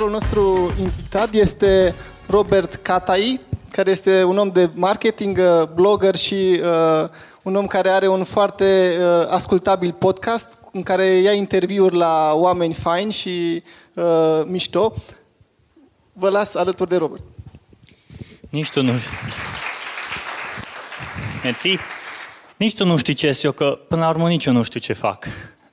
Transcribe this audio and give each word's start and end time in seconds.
Următorul 0.00 0.28
nostru 0.28 0.72
invitat 0.80 1.34
este 1.34 1.94
Robert 2.26 2.74
Catai, 2.74 3.40
care 3.70 3.90
este 3.90 4.24
un 4.24 4.38
om 4.38 4.50
de 4.50 4.70
marketing, 4.74 5.38
uh, 5.38 5.68
blogger 5.74 6.16
și 6.16 6.60
uh, 6.62 7.08
un 7.42 7.56
om 7.56 7.66
care 7.66 7.90
are 7.90 8.08
un 8.08 8.24
foarte 8.24 8.96
uh, 8.98 9.26
ascultabil 9.28 9.92
podcast 9.92 10.58
în 10.72 10.82
care 10.82 11.04
ia 11.04 11.32
interviuri 11.32 11.96
la 11.96 12.32
oameni 12.34 12.74
faini 12.74 13.12
și 13.12 13.62
uh, 13.94 14.42
mișto. 14.44 14.94
Vă 16.12 16.28
las 16.28 16.54
alături 16.54 16.88
de 16.88 16.96
Robert. 16.96 17.24
Nici 18.50 18.70
tu 18.70 18.82
nu... 18.82 18.92
Mersi. 21.42 21.78
Nici 22.56 22.74
tu 22.74 22.84
nu 22.84 22.96
știi 22.96 23.14
ce 23.14 23.40
eu, 23.42 23.52
că 23.52 23.78
până 23.88 24.00
la 24.00 24.08
urmă 24.08 24.28
nici 24.28 24.44
eu 24.44 24.52
nu 24.52 24.62
știu 24.62 24.80
ce 24.80 24.92
fac. 24.92 25.26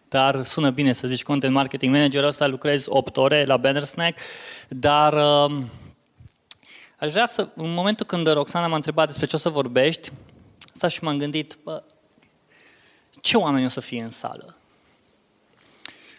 Dar 0.09 0.43
sună 0.43 0.69
bine 0.69 0.93
să 0.93 1.07
zici 1.07 1.23
content 1.23 1.53
marketing 1.53 1.93
manager, 1.93 2.23
ăsta 2.23 2.47
lucrez 2.47 2.85
8 2.89 3.17
ore 3.17 3.45
la 3.45 3.57
Banner 3.57 3.83
Snack, 3.83 4.19
dar 4.67 5.13
uh, 5.13 5.57
aș 6.99 7.11
vrea 7.11 7.25
să, 7.25 7.49
în 7.55 7.73
momentul 7.73 8.05
când 8.05 8.27
Roxana 8.27 8.67
m-a 8.67 8.75
întrebat 8.75 9.07
despre 9.07 9.25
ce 9.25 9.35
o 9.35 9.39
să 9.39 9.49
vorbești, 9.49 10.11
asta 10.73 10.87
și 10.87 11.03
m-am 11.03 11.17
gândit, 11.17 11.57
bă, 11.63 11.83
ce 13.21 13.37
oameni 13.37 13.65
o 13.65 13.69
să 13.69 13.79
fie 13.79 14.03
în 14.03 14.11
sală? 14.11 14.57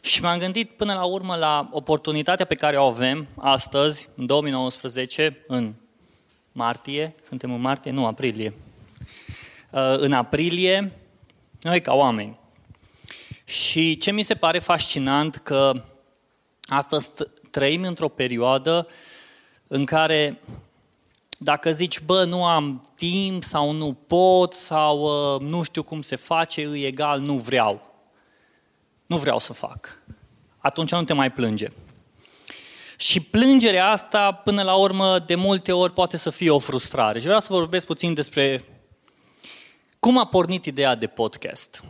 Și 0.01 0.23
m-am 0.23 0.39
gândit 0.39 0.71
până 0.71 0.95
la 0.95 1.05
urmă 1.05 1.37
la 1.37 1.69
oportunitatea 1.73 2.47
pe 2.47 2.55
care 2.55 2.77
o 2.77 2.87
avem 2.87 3.27
astăzi, 3.37 4.09
în 4.17 4.27
2019, 4.27 5.45
în 5.47 5.75
martie, 6.53 7.15
suntem 7.23 7.53
în 7.53 7.61
martie? 7.61 7.91
Nu, 7.91 8.07
aprilie. 8.07 8.55
Uh, 9.71 9.99
în 9.99 10.13
aprilie, 10.13 10.93
noi 11.61 11.81
ca 11.81 11.95
oameni. 11.95 12.39
Și 13.49 13.97
ce 13.97 14.11
mi 14.11 14.23
se 14.23 14.35
pare 14.35 14.59
fascinant 14.59 15.37
că 15.37 15.83
astăzi 16.63 17.11
trăim 17.51 17.83
într-o 17.83 18.09
perioadă 18.09 18.89
în 19.67 19.85
care 19.85 20.41
dacă 21.39 21.73
zici, 21.73 22.01
bă, 22.01 22.25
nu 22.25 22.45
am 22.45 22.93
timp 22.97 23.45
sau 23.45 23.71
nu 23.71 23.93
pot 23.93 24.53
sau 24.53 25.01
uh, 25.35 25.41
nu 25.41 25.63
știu 25.63 25.83
cum 25.83 26.03
se 26.03 26.17
face, 26.17 26.65
îi 26.65 26.85
egal, 26.85 27.21
nu 27.21 27.35
vreau. 27.35 27.83
Nu 29.07 29.17
vreau 29.17 29.39
să 29.39 29.53
fac. 29.53 30.03
Atunci 30.59 30.91
nu 30.91 31.05
te 31.05 31.13
mai 31.13 31.33
plânge. 31.33 31.69
Și 32.97 33.21
plângerea 33.21 33.91
asta, 33.91 34.33
până 34.33 34.63
la 34.63 34.75
urmă, 34.75 35.19
de 35.19 35.35
multe 35.35 35.73
ori 35.73 35.93
poate 35.93 36.17
să 36.17 36.31
fie 36.31 36.51
o 36.51 36.59
frustrare. 36.59 37.19
Și 37.19 37.25
vreau 37.25 37.41
să 37.41 37.53
vorbesc 37.53 37.87
puțin 37.87 38.15
despre 38.15 38.65
cum 39.99 40.19
a 40.19 40.27
pornit 40.27 40.65
ideea 40.65 40.95
de 40.95 41.07
podcast. 41.07 41.83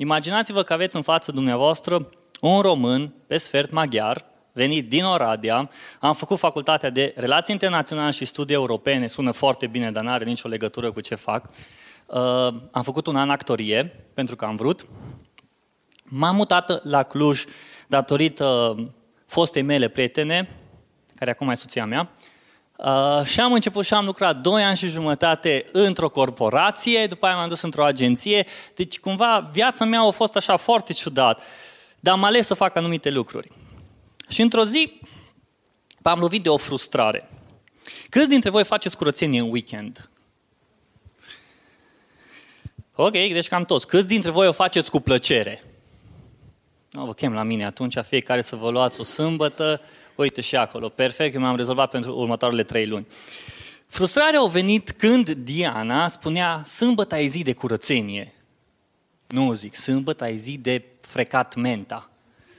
Imaginați-vă 0.00 0.62
că 0.62 0.72
aveți 0.72 0.96
în 0.96 1.02
față 1.02 1.32
dumneavoastră 1.32 2.08
un 2.40 2.60
român, 2.60 3.14
pe 3.26 3.36
sfert 3.36 3.70
maghiar, 3.70 4.24
venit 4.52 4.88
din 4.88 5.04
Oradea, 5.04 5.70
am 6.00 6.14
făcut 6.14 6.38
facultatea 6.38 6.90
de 6.90 7.14
Relații 7.16 7.54
Internaționale 7.54 8.10
și 8.10 8.24
Studii 8.24 8.54
Europene, 8.54 9.06
sună 9.06 9.30
foarte 9.30 9.66
bine, 9.66 9.90
dar 9.90 10.04
nu 10.04 10.10
are 10.10 10.24
nicio 10.24 10.48
legătură 10.48 10.92
cu 10.92 11.00
ce 11.00 11.14
fac. 11.14 11.50
Uh, 12.06 12.16
am 12.70 12.82
făcut 12.82 13.06
un 13.06 13.16
an 13.16 13.30
actorie, 13.30 14.06
pentru 14.14 14.36
că 14.36 14.44
am 14.44 14.56
vrut. 14.56 14.86
M-am 16.04 16.36
mutat 16.36 16.84
la 16.84 17.02
Cluj 17.02 17.44
datorită 17.86 18.76
fostei 19.26 19.62
mele 19.62 19.88
prietene, 19.88 20.48
care 21.14 21.30
acum 21.30 21.48
e 21.48 21.54
soția 21.54 21.86
mea, 21.86 22.00
Uh, 22.00 22.29
și 23.24 23.40
am 23.40 23.52
început 23.52 23.84
și 23.84 23.94
am 23.94 24.04
lucrat 24.04 24.36
2 24.36 24.62
ani 24.62 24.76
și 24.76 24.88
jumătate 24.88 25.66
într-o 25.72 26.08
corporație, 26.08 27.06
după 27.06 27.26
aia 27.26 27.36
m-am 27.36 27.48
dus 27.48 27.60
într-o 27.60 27.84
agenție, 27.84 28.46
deci 28.74 28.98
cumva 28.98 29.48
viața 29.52 29.84
mea 29.84 30.00
a 30.00 30.10
fost 30.10 30.36
așa 30.36 30.56
foarte 30.56 30.92
ciudat, 30.92 31.42
dar 32.00 32.14
am 32.14 32.24
ales 32.24 32.46
să 32.46 32.54
fac 32.54 32.76
anumite 32.76 33.10
lucruri. 33.10 33.48
Și 34.28 34.40
într-o 34.40 34.64
zi 34.64 35.00
am 36.02 36.18
lovit 36.18 36.42
de 36.42 36.48
o 36.48 36.56
frustrare. 36.56 37.28
Câți 38.08 38.28
dintre 38.28 38.50
voi 38.50 38.64
faceți 38.64 38.96
curățenie 38.96 39.40
în 39.40 39.50
weekend? 39.50 40.10
Ok, 42.94 43.12
deci 43.12 43.48
cam 43.48 43.64
toți. 43.64 43.86
Câți 43.86 44.06
dintre 44.06 44.30
voi 44.30 44.46
o 44.46 44.52
faceți 44.52 44.90
cu 44.90 45.00
plăcere? 45.00 45.64
Nu 46.90 47.04
vă 47.04 47.14
chem 47.14 47.32
la 47.32 47.42
mine 47.42 47.64
atunci, 47.64 47.96
fiecare 48.06 48.42
să 48.42 48.56
vă 48.56 48.70
luați 48.70 49.00
o 49.00 49.02
sâmbătă, 49.02 49.80
uite 50.22 50.40
și 50.40 50.56
acolo, 50.56 50.88
perfect, 50.88 51.34
eu 51.34 51.40
m-am 51.40 51.56
rezolvat 51.56 51.90
pentru 51.90 52.16
următoarele 52.16 52.62
trei 52.62 52.86
luni. 52.86 53.06
Frustrarea 53.86 54.40
a 54.40 54.46
venit 54.46 54.90
când 54.90 55.30
Diana 55.30 56.08
spunea, 56.08 56.62
sâmbătă 56.66 57.14
ai 57.14 57.26
zi 57.26 57.42
de 57.42 57.52
curățenie. 57.52 58.34
Nu 59.26 59.52
zic, 59.52 59.74
sâmbătă 59.74 60.24
ai 60.24 60.36
zi 60.36 60.58
de 60.58 60.84
frecat 61.00 61.54
menta. 61.54 62.10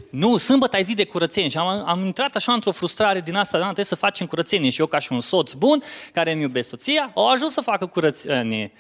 Nu, 0.09 0.37
sâmbătă 0.37 0.75
ai 0.75 0.83
zi 0.83 0.93
de 0.93 1.05
curățenie. 1.05 1.49
Și 1.49 1.57
am, 1.57 1.83
am 1.87 2.05
intrat 2.05 2.35
așa 2.35 2.53
într-o 2.53 2.71
frustrare 2.71 3.21
din 3.21 3.35
asta, 3.35 3.57
da, 3.57 3.63
trebuie 3.63 3.85
să 3.85 3.95
facem 3.95 4.27
curățenie. 4.27 4.69
Și 4.69 4.79
eu 4.79 4.85
ca 4.85 4.99
și 4.99 5.11
un 5.11 5.21
soț 5.21 5.51
bun, 5.51 5.83
care 6.13 6.31
îmi 6.31 6.41
iubesc 6.41 6.69
soția, 6.69 7.11
au 7.15 7.29
ajuns 7.29 7.53
să 7.53 7.61
facă 7.61 7.85
curățenie. 7.85 8.71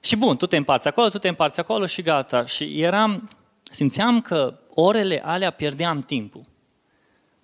Și 0.00 0.16
bun, 0.16 0.36
tu 0.36 0.46
te 0.46 0.56
împarți 0.56 0.88
acolo, 0.88 1.08
tu 1.08 1.18
te 1.18 1.28
împarți 1.28 1.60
acolo 1.60 1.86
și 1.86 2.02
gata. 2.02 2.46
Și 2.46 2.82
eram, 2.82 3.30
simțeam 3.70 4.20
că 4.20 4.58
orele 4.74 5.22
alea 5.24 5.50
pierdeam 5.50 6.00
timpul. 6.00 6.44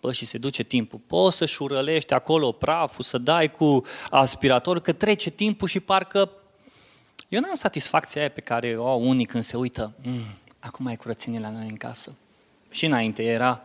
Bă, 0.01 0.13
și 0.13 0.25
se 0.25 0.39
duce 0.39 0.63
timpul. 0.63 1.01
Poți 1.07 1.37
să 1.37 1.47
șurălești 1.47 2.13
acolo 2.13 2.53
praful, 2.53 3.05
să 3.05 3.19
dai 3.19 3.51
cu 3.51 3.85
aspirator, 4.11 4.81
că 4.81 4.93
trece 4.93 5.31
timpul 5.31 5.69
și 5.69 5.81
parcă... 5.81 6.31
Eu 7.29 7.41
n-am 7.41 7.55
satisfacția 7.55 8.21
aia 8.21 8.31
pe 8.31 8.41
care 8.41 8.79
o 8.79 8.87
au 8.87 9.09
unii 9.09 9.25
când 9.25 9.43
se 9.43 9.57
uită. 9.57 9.93
Mm, 10.03 10.21
acum 10.59 10.87
ai 10.87 10.97
curățenie 10.97 11.39
la 11.39 11.51
noi 11.51 11.67
în 11.69 11.77
casă. 11.77 12.15
Și 12.71 12.87
înainte 12.87 13.23
era... 13.23 13.63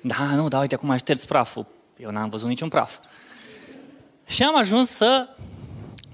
Da, 0.00 0.24
nu, 0.24 0.48
dar 0.48 0.60
uite, 0.60 0.74
acum 0.74 0.90
ai 0.90 0.98
șters 0.98 1.24
praful. 1.24 1.66
Eu 1.96 2.10
n-am 2.10 2.28
văzut 2.28 2.48
niciun 2.48 2.68
praf. 2.68 2.98
Și 4.26 4.42
am 4.42 4.56
ajuns 4.56 4.90
să 4.90 5.28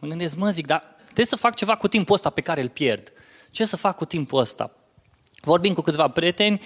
mă 0.01 0.09
gândesc, 0.09 0.37
mă 0.37 0.51
zic, 0.51 0.67
dar 0.67 0.95
trebuie 1.05 1.27
să 1.27 1.37
fac 1.37 1.55
ceva 1.55 1.77
cu 1.77 1.89
timpul 1.89 2.15
ăsta 2.15 2.31
pe 2.31 2.41
care 2.41 2.61
îl 2.61 2.69
pierd. 2.69 3.13
Ce 3.51 3.65
să 3.65 3.77
fac 3.77 3.97
cu 3.97 4.05
timpul 4.05 4.41
ăsta? 4.41 4.71
Vorbim 5.41 5.75
cu 5.75 5.81
câțiva 5.81 6.09
prieteni 6.09 6.61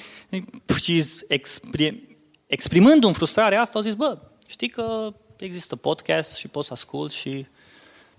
și 0.80 1.04
exprim, 1.28 2.17
exprimând 2.48 3.04
în 3.04 3.12
frustrarea 3.12 3.60
asta, 3.60 3.78
au 3.78 3.84
zis, 3.84 3.94
bă, 3.94 4.18
știi 4.46 4.68
că 4.68 5.14
există 5.36 5.76
podcast 5.76 6.36
și 6.36 6.48
poți 6.48 6.66
să 6.66 6.72
ascult 6.72 7.12
și... 7.12 7.46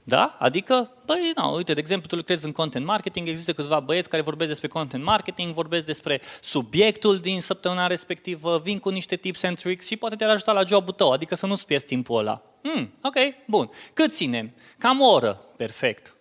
Da? 0.04 0.36
Adică, 0.40 0.92
băi, 1.06 1.32
nu, 1.36 1.56
uite, 1.56 1.74
de 1.74 1.80
exemplu, 1.80 2.08
tu 2.08 2.16
lucrezi 2.16 2.46
în 2.46 2.52
content 2.52 2.86
marketing, 2.86 3.28
există 3.28 3.54
câțiva 3.54 3.80
băieți 3.80 4.10
care 4.10 4.22
vorbesc 4.22 4.50
despre 4.50 4.68
content 4.68 5.04
marketing, 5.04 5.54
vorbesc 5.54 5.86
despre 5.86 6.22
subiectul 6.42 7.20
din 7.20 7.42
săptămâna 7.42 7.88
respectivă, 7.88 8.60
vin 8.64 8.80
cu 8.80 8.90
niște 8.90 9.16
tips 9.16 9.44
and 9.44 9.60
tricks 9.60 9.86
și 9.88 9.96
poate 9.96 10.16
te-ar 10.16 10.30
ajuta 10.30 10.52
la 10.52 10.64
jobul 10.68 10.94
tău, 10.94 11.12
adică 11.12 11.36
să 11.36 11.46
nu-ți 11.46 11.66
pierzi 11.66 11.86
timpul 11.86 12.20
ăla. 12.20 12.42
Hmm, 12.62 12.94
ok, 13.04 13.16
bun. 13.46 13.70
Cât 13.94 14.14
ținem? 14.14 14.54
Cam 14.78 15.02
o 15.02 15.12
oră. 15.12 15.42
Perfect. 15.58 16.16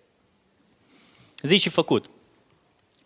Zi 1.43 1.57
și 1.57 1.69
făcut. 1.69 2.11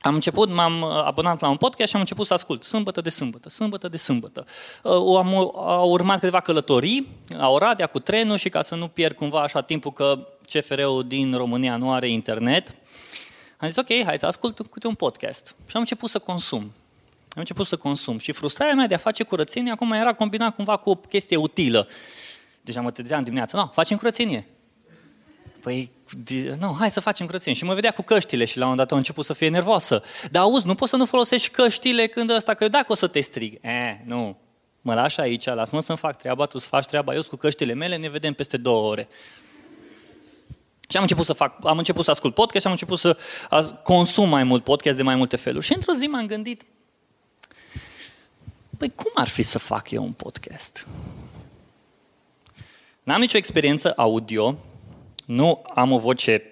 Am 0.03 0.15
început, 0.15 0.49
m-am 0.49 0.83
uh, 0.83 0.89
abonat 1.05 1.41
la 1.41 1.49
un 1.49 1.57
podcast 1.57 1.89
și 1.89 1.95
am 1.95 2.01
început 2.01 2.27
să 2.27 2.35
ascult 2.35 2.65
sâmbătă 2.65 3.01
de 3.01 3.11
sâmbătă, 3.11 3.49
sâmbătă 3.49 3.89
de 3.89 3.97
sâmbătă. 3.97 4.47
Uh, 4.83 5.17
am, 5.17 5.35
au 5.57 5.91
urmat 5.91 6.19
câteva 6.19 6.41
călătorii 6.41 7.09
la 7.29 7.49
Oradea 7.49 7.87
cu 7.87 7.99
trenul 7.99 8.37
și 8.37 8.49
ca 8.49 8.63
să 8.63 8.75
nu 8.75 8.89
pierd 8.89 9.17
cumva 9.17 9.43
așa 9.43 9.61
timpul 9.61 9.93
că 9.93 10.27
CFR-ul 10.53 11.05
din 11.07 11.35
România 11.37 11.77
nu 11.77 11.93
are 11.93 12.09
internet, 12.09 12.75
am 13.57 13.69
zis 13.69 13.77
ok, 13.77 14.05
hai 14.05 14.19
să 14.19 14.27
ascult 14.27 14.61
câte 14.71 14.87
un 14.87 14.95
podcast. 14.95 15.47
Și 15.47 15.73
am 15.75 15.81
început 15.81 16.11
să 16.11 16.19
consum. 16.19 16.61
Am 16.61 17.39
început 17.39 17.67
să 17.67 17.77
consum. 17.77 18.19
Și 18.19 18.33
frustrarea 18.33 18.75
mea 18.75 18.87
de 18.87 18.95
a 18.95 18.99
face 18.99 19.23
curățenie 19.23 19.73
acum 19.73 19.93
era 19.93 20.15
combinat 20.15 20.55
cumva 20.55 20.77
cu 20.77 20.91
o 20.91 20.95
chestie 20.95 21.37
utilă. 21.37 21.89
Deja 22.61 22.81
mă 22.81 22.91
trezeam 22.91 23.25
dimineața, 23.25 23.59
nu, 23.59 23.71
facem 23.73 23.97
curățenie. 23.97 24.47
Păi, 25.63 25.93
nu, 26.59 26.75
hai 26.79 26.91
să 26.91 27.01
facem 27.01 27.27
curățenie. 27.27 27.59
Și 27.59 27.65
mă 27.65 27.75
vedea 27.75 27.91
cu 27.91 28.03
căștile 28.03 28.45
și 28.45 28.57
la 28.57 28.65
un 28.65 28.71
moment 28.71 28.89
dat 28.89 28.97
a 28.97 29.01
început 29.01 29.25
să 29.25 29.33
fie 29.33 29.49
nervoasă. 29.49 30.03
Dar 30.31 30.43
auzi, 30.43 30.67
nu 30.67 30.75
poți 30.75 30.91
să 30.91 30.97
nu 30.97 31.05
folosești 31.05 31.49
căștile 31.49 32.07
când 32.07 32.31
ăsta, 32.31 32.55
că 32.55 32.69
dacă 32.69 32.93
o 32.93 32.95
să 32.95 33.07
te 33.07 33.21
strig. 33.21 33.59
Eh, 33.61 33.97
nu, 34.05 34.37
mă 34.81 34.95
lași 34.95 35.21
aici, 35.21 35.45
lasă-mă 35.45 35.81
să-mi 35.81 35.99
fac 35.99 36.17
treaba, 36.17 36.47
tu 36.47 36.59
să 36.59 36.69
faci 36.69 36.85
treaba, 36.85 37.15
eu 37.15 37.23
cu 37.23 37.37
căștile 37.37 37.73
mele, 37.73 37.97
ne 37.97 38.09
vedem 38.09 38.33
peste 38.33 38.57
două 38.57 38.91
ore. 38.91 39.09
Și 40.89 40.97
am 40.97 41.03
început 41.03 41.27
să 41.27 41.33
fac, 41.33 41.57
am 41.65 41.79
început 41.79 42.05
să 42.05 42.11
ascult 42.11 42.35
podcast 42.35 42.61
și 42.61 42.67
am 42.67 42.73
început 42.73 42.99
să 42.99 43.17
consum 43.83 44.29
mai 44.29 44.45
mult 44.45 44.65
podcast 44.65 44.97
de 44.97 45.03
mai 45.03 45.15
multe 45.15 45.37
feluri. 45.37 45.65
Și 45.65 45.75
într-o 45.75 45.93
zi 45.93 46.07
m-am 46.07 46.27
gândit, 46.27 46.63
păi 48.79 48.93
cum 48.95 49.11
ar 49.15 49.29
fi 49.29 49.43
să 49.43 49.59
fac 49.59 49.91
eu 49.91 50.03
un 50.03 50.13
podcast? 50.13 50.87
N-am 53.03 53.21
nicio 53.21 53.37
experiență 53.37 53.93
audio, 53.97 54.59
nu 55.27 55.63
am 55.75 55.93
o 55.93 55.99
voce 55.99 56.43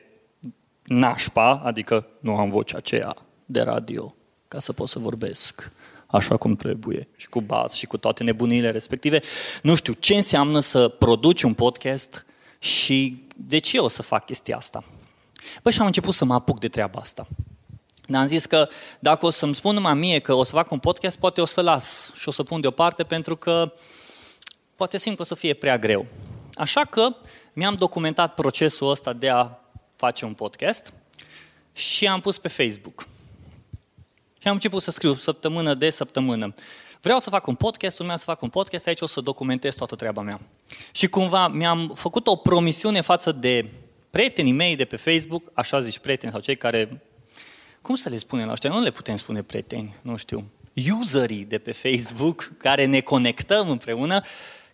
nașpa, 0.82 1.62
adică 1.64 2.06
nu 2.20 2.36
am 2.36 2.50
vocea 2.50 2.76
aceea 2.76 3.16
de 3.44 3.60
radio, 3.60 4.14
ca 4.48 4.58
să 4.58 4.72
pot 4.72 4.88
să 4.88 4.98
vorbesc 4.98 5.72
așa 6.06 6.36
cum 6.36 6.56
trebuie, 6.56 7.08
și 7.16 7.28
cu 7.28 7.40
bas 7.40 7.72
și 7.72 7.86
cu 7.86 7.96
toate 7.96 8.22
nebunile 8.22 8.70
respective. 8.70 9.20
Nu 9.62 9.74
știu 9.74 9.92
ce 9.92 10.14
înseamnă 10.14 10.60
să 10.60 10.88
produci 10.88 11.42
un 11.42 11.54
podcast 11.54 12.26
și 12.58 13.26
de 13.36 13.58
ce 13.58 13.78
o 13.78 13.88
să 13.88 14.02
fac 14.02 14.24
chestia 14.24 14.56
asta. 14.56 14.84
Păi 15.62 15.72
și 15.72 15.80
am 15.80 15.86
început 15.86 16.14
să 16.14 16.24
mă 16.24 16.34
apuc 16.34 16.60
de 16.60 16.68
treaba 16.68 17.00
asta. 17.00 17.26
Dar 18.06 18.20
am 18.20 18.26
zis 18.26 18.46
că 18.46 18.68
dacă 18.98 19.26
o 19.26 19.30
să-mi 19.30 19.54
spun 19.54 19.74
numai 19.74 19.94
mie 19.94 20.18
că 20.18 20.34
o 20.34 20.44
să 20.44 20.52
fac 20.52 20.70
un 20.70 20.78
podcast, 20.78 21.18
poate 21.18 21.40
o 21.40 21.44
să 21.44 21.60
las 21.60 22.12
și 22.14 22.28
o 22.28 22.30
să 22.30 22.42
pun 22.42 22.60
deoparte 22.60 23.02
pentru 23.02 23.36
că 23.36 23.72
poate 24.76 24.98
simt 24.98 25.16
că 25.16 25.22
o 25.22 25.24
să 25.24 25.34
fie 25.34 25.54
prea 25.54 25.78
greu. 25.78 26.06
Așa 26.54 26.84
că 26.84 27.16
mi-am 27.52 27.74
documentat 27.74 28.34
procesul 28.34 28.90
ăsta 28.90 29.12
de 29.12 29.28
a 29.28 29.48
face 29.96 30.24
un 30.24 30.34
podcast 30.34 30.92
și 31.72 32.06
am 32.06 32.20
pus 32.20 32.38
pe 32.38 32.48
Facebook. 32.48 33.06
Și 34.40 34.48
am 34.48 34.54
început 34.54 34.82
să 34.82 34.90
scriu 34.90 35.14
săptămână 35.14 35.74
de 35.74 35.90
săptămână. 35.90 36.54
Vreau 37.00 37.18
să 37.18 37.30
fac 37.30 37.46
un 37.46 37.54
podcast, 37.54 37.98
urmează 37.98 38.18
să 38.18 38.30
fac 38.30 38.42
un 38.42 38.48
podcast, 38.48 38.86
aici 38.86 39.00
o 39.00 39.06
să 39.06 39.20
documentez 39.20 39.74
toată 39.74 39.96
treaba 39.96 40.22
mea. 40.22 40.40
Și 40.92 41.08
cumva 41.08 41.48
mi-am 41.48 41.92
făcut 41.94 42.26
o 42.26 42.36
promisiune 42.36 43.00
față 43.00 43.32
de 43.32 43.70
prietenii 44.10 44.52
mei 44.52 44.76
de 44.76 44.84
pe 44.84 44.96
Facebook, 44.96 45.50
așa 45.54 45.80
zici 45.80 45.98
prieteni 45.98 46.32
sau 46.32 46.40
cei 46.40 46.56
care, 46.56 47.02
cum 47.82 47.94
să 47.94 48.08
le 48.08 48.16
spunem 48.16 48.46
la 48.46 48.52
ăștia? 48.52 48.70
Nu 48.70 48.80
le 48.80 48.90
putem 48.90 49.16
spune 49.16 49.42
prieteni, 49.42 49.94
nu 50.02 50.16
știu, 50.16 50.50
userii 51.00 51.44
de 51.44 51.58
pe 51.58 51.72
Facebook, 51.72 52.52
care 52.58 52.84
ne 52.84 53.00
conectăm 53.00 53.70
împreună, 53.70 54.22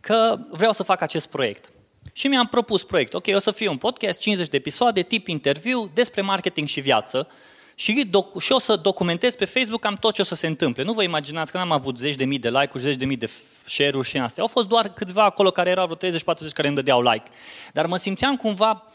că 0.01 0.39
vreau 0.51 0.73
să 0.73 0.83
fac 0.83 1.01
acest 1.01 1.29
proiect. 1.29 1.71
Și 2.13 2.29
mi-am 2.29 2.47
propus 2.47 2.85
proiect. 2.85 3.15
Ok, 3.15 3.27
o 3.35 3.39
să 3.39 3.51
fie 3.51 3.69
un 3.69 3.77
podcast, 3.77 4.21
50 4.21 4.49
de 4.49 4.57
episoade, 4.57 5.03
tip 5.03 5.29
interviu, 5.29 5.91
despre 5.95 6.21
marketing 6.21 6.69
și 6.69 6.81
viață. 6.81 7.29
Și, 7.75 8.07
doc- 8.11 8.41
și 8.41 8.53
o 8.53 8.59
să 8.59 8.77
documentez 8.77 9.35
pe 9.35 9.45
Facebook 9.45 9.81
cam 9.81 9.95
tot 9.95 10.15
ce 10.15 10.21
o 10.21 10.25
să 10.25 10.35
se 10.35 10.47
întâmple. 10.47 10.83
Nu 10.83 10.93
vă 10.93 11.03
imaginați 11.03 11.51
că 11.51 11.57
n-am 11.57 11.73
avut 11.73 11.99
zeci 11.99 12.15
de 12.15 12.25
mii 12.25 12.39
de 12.39 12.51
like-uri, 12.51 12.83
zeci 12.83 12.97
de 12.97 13.05
mii 13.05 13.17
de 13.17 13.31
share-uri 13.65 14.09
și 14.09 14.19
astea. 14.19 14.43
Au 14.43 14.49
fost 14.49 14.67
doar 14.67 14.89
câțiva 14.89 15.23
acolo 15.23 15.51
care 15.51 15.71
erau 15.71 15.87
vreo 15.87 16.11
30-40 16.11 16.53
care 16.53 16.67
îmi 16.67 16.77
dădeau 16.77 17.03
like. 17.03 17.31
Dar 17.73 17.87
mă 17.87 17.97
simțeam 17.97 18.37
cumva 18.37 18.87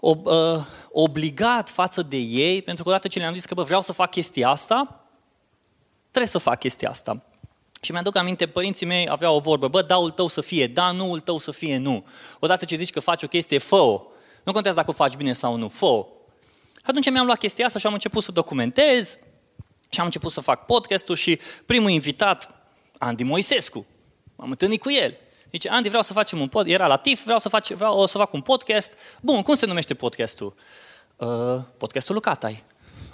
ob, 0.00 0.26
uh, 0.26 0.32
obligat 0.90 1.68
față 1.70 2.02
de 2.02 2.16
ei, 2.16 2.62
pentru 2.62 2.82
că 2.82 2.88
odată 2.88 3.08
ce 3.08 3.18
le-am 3.18 3.34
zis 3.34 3.44
că 3.44 3.54
bă, 3.54 3.62
vreau 3.62 3.82
să 3.82 3.92
fac 3.92 4.10
chestia 4.10 4.48
asta, 4.48 5.06
trebuie 6.10 6.30
să 6.30 6.38
fac 6.38 6.58
chestia 6.58 6.88
asta. 6.88 7.22
Și 7.84 7.92
mi-aduc 7.92 8.16
aminte, 8.16 8.46
părinții 8.46 8.86
mei 8.86 9.08
aveau 9.08 9.36
o 9.36 9.38
vorbă, 9.38 9.68
bă, 9.68 9.82
daul 9.82 10.10
tău 10.10 10.28
să 10.28 10.40
fie 10.40 10.66
da, 10.66 10.92
nuul 10.92 11.20
tău 11.20 11.38
să 11.38 11.50
fie 11.50 11.76
nu. 11.76 12.04
Odată 12.38 12.64
ce 12.64 12.76
zici 12.76 12.90
că 12.90 13.00
faci 13.00 13.22
o 13.22 13.26
chestie, 13.26 13.58
fă 13.58 14.00
Nu 14.42 14.52
contează 14.52 14.76
dacă 14.76 14.90
o 14.90 14.92
faci 14.92 15.14
bine 15.14 15.32
sau 15.32 15.56
nu, 15.56 15.68
fă 15.68 16.06
Atunci 16.82 17.10
mi-am 17.10 17.26
luat 17.26 17.38
chestia 17.38 17.66
asta 17.66 17.78
și 17.78 17.86
am 17.86 17.92
început 17.92 18.22
să 18.22 18.32
documentez 18.32 19.18
și 19.88 20.00
am 20.00 20.04
început 20.04 20.32
să 20.32 20.40
fac 20.40 20.64
podcastul 20.64 21.16
și 21.16 21.38
primul 21.66 21.90
invitat, 21.90 22.50
Andy 22.98 23.22
Moisescu, 23.22 23.86
m-am 24.36 24.50
întâlnit 24.50 24.80
cu 24.80 24.90
el. 24.90 25.16
Zice, 25.50 25.68
Andy, 25.68 25.88
vreau 25.88 26.02
să 26.02 26.12
facem 26.12 26.40
un 26.40 26.48
podcast, 26.48 26.74
era 26.74 26.86
la 26.86 26.96
TIF, 26.96 27.22
vreau 27.24 27.38
să, 27.38 27.48
fac, 27.48 27.66
vreau 27.66 27.98
o 27.98 28.06
să 28.06 28.18
fac 28.18 28.32
un 28.32 28.40
podcast. 28.40 28.92
Bun, 29.20 29.42
cum 29.42 29.54
se 29.54 29.66
numește 29.66 29.94
podcastul? 29.94 30.54
Uh, 31.16 31.58
podcastul 31.76 32.14
Lucatai. 32.14 32.64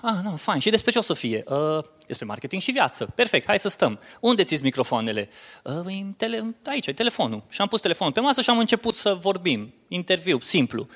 Ah, 0.00 0.18
nu, 0.22 0.36
fain. 0.36 0.60
Și 0.60 0.70
despre 0.70 0.90
ce 0.90 0.98
o 0.98 1.02
să 1.02 1.14
fie? 1.14 1.44
Uh, 1.46 1.84
despre 2.06 2.26
marketing 2.26 2.62
și 2.62 2.70
viață. 2.70 3.12
Perfect, 3.14 3.46
hai 3.46 3.58
să 3.58 3.68
stăm. 3.68 3.98
Unde 4.20 4.44
ți 4.44 4.62
microfoanele? 4.62 5.28
Uh, 5.62 6.00
tele, 6.16 6.54
aici, 6.66 6.86
e 6.86 6.92
telefonul. 6.92 7.42
Și 7.48 7.60
am 7.60 7.68
pus 7.68 7.80
telefonul 7.80 8.12
pe 8.12 8.20
masă 8.20 8.40
și 8.40 8.50
am 8.50 8.58
început 8.58 8.94
să 8.94 9.14
vorbim. 9.14 9.74
Interviu, 9.88 10.40
simplu. 10.40 10.86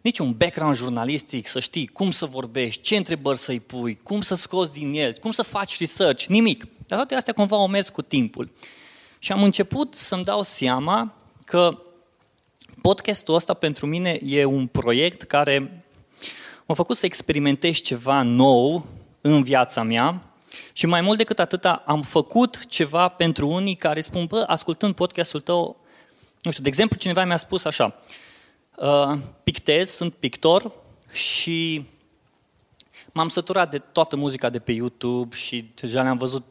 Nici 0.00 0.18
un 0.18 0.32
background 0.32 0.76
jurnalistic, 0.76 1.46
să 1.46 1.60
știi 1.60 1.86
cum 1.86 2.10
să 2.10 2.26
vorbești, 2.26 2.82
ce 2.82 2.96
întrebări 2.96 3.38
să-i 3.38 3.60
pui, 3.60 3.98
cum 4.02 4.20
să 4.20 4.34
scoți 4.34 4.72
din 4.72 4.92
el, 4.92 5.12
cum 5.20 5.30
să 5.30 5.42
faci 5.42 5.78
research, 5.78 6.24
nimic. 6.24 6.66
Dar 6.86 6.98
toate 6.98 7.14
astea 7.14 7.32
cumva 7.32 7.56
au 7.56 7.68
mers 7.68 7.88
cu 7.88 8.02
timpul. 8.02 8.50
Și 9.18 9.32
am 9.32 9.42
început 9.42 9.94
să-mi 9.94 10.24
dau 10.24 10.42
seama 10.42 11.14
că 11.44 11.78
podcastul 12.80 13.34
ăsta 13.34 13.54
pentru 13.54 13.86
mine 13.86 14.18
e 14.24 14.44
un 14.44 14.66
proiect 14.66 15.22
care 15.22 15.81
m-a 16.72 16.78
făcut 16.78 16.96
să 16.96 17.06
experimentez 17.06 17.76
ceva 17.76 18.22
nou 18.22 18.86
în 19.20 19.42
viața 19.42 19.82
mea 19.82 20.22
și 20.72 20.86
mai 20.86 21.00
mult 21.00 21.18
decât 21.18 21.38
atâta 21.38 21.82
am 21.86 22.02
făcut 22.02 22.66
ceva 22.66 23.08
pentru 23.08 23.48
unii 23.48 23.74
care 23.74 24.00
spun, 24.00 24.26
bă, 24.26 24.44
ascultând 24.46 24.94
podcastul 24.94 25.40
tău, 25.40 25.80
nu 26.42 26.50
știu, 26.50 26.62
de 26.62 26.68
exemplu, 26.68 26.96
cineva 26.96 27.24
mi-a 27.24 27.36
spus 27.36 27.64
așa, 27.64 28.00
uh, 28.76 29.18
pictez, 29.44 29.90
sunt 29.90 30.14
pictor 30.14 30.72
și 31.10 31.84
m-am 33.12 33.28
săturat 33.28 33.70
de 33.70 33.78
toată 33.78 34.16
muzica 34.16 34.50
de 34.50 34.58
pe 34.58 34.72
YouTube 34.72 35.36
și 35.36 35.70
deja 35.80 36.02
le-am 36.02 36.18
văzut 36.18 36.44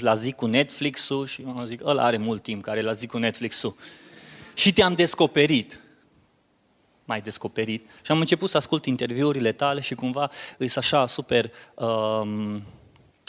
la 0.00 0.14
zi 0.14 0.32
cu 0.32 0.46
Netflix-ul 0.46 1.26
și 1.26 1.44
am 1.46 1.64
zic, 1.66 1.80
ăla 1.84 2.04
are 2.04 2.16
mult 2.16 2.42
timp 2.42 2.62
care 2.62 2.80
la 2.80 2.92
zi 2.92 3.06
cu 3.06 3.18
Netflix-ul. 3.18 3.76
Și 4.54 4.72
te-am 4.72 4.94
descoperit. 4.94 5.80
Mai 7.10 7.20
descoperit. 7.20 7.88
Și 8.02 8.10
am 8.10 8.20
început 8.20 8.50
să 8.50 8.56
ascult 8.56 8.86
interviurile 8.86 9.52
tale 9.52 9.80
și 9.80 9.94
cumva 9.94 10.30
îs 10.58 10.76
așa 10.76 11.06
super, 11.06 11.50
um, 11.74 12.62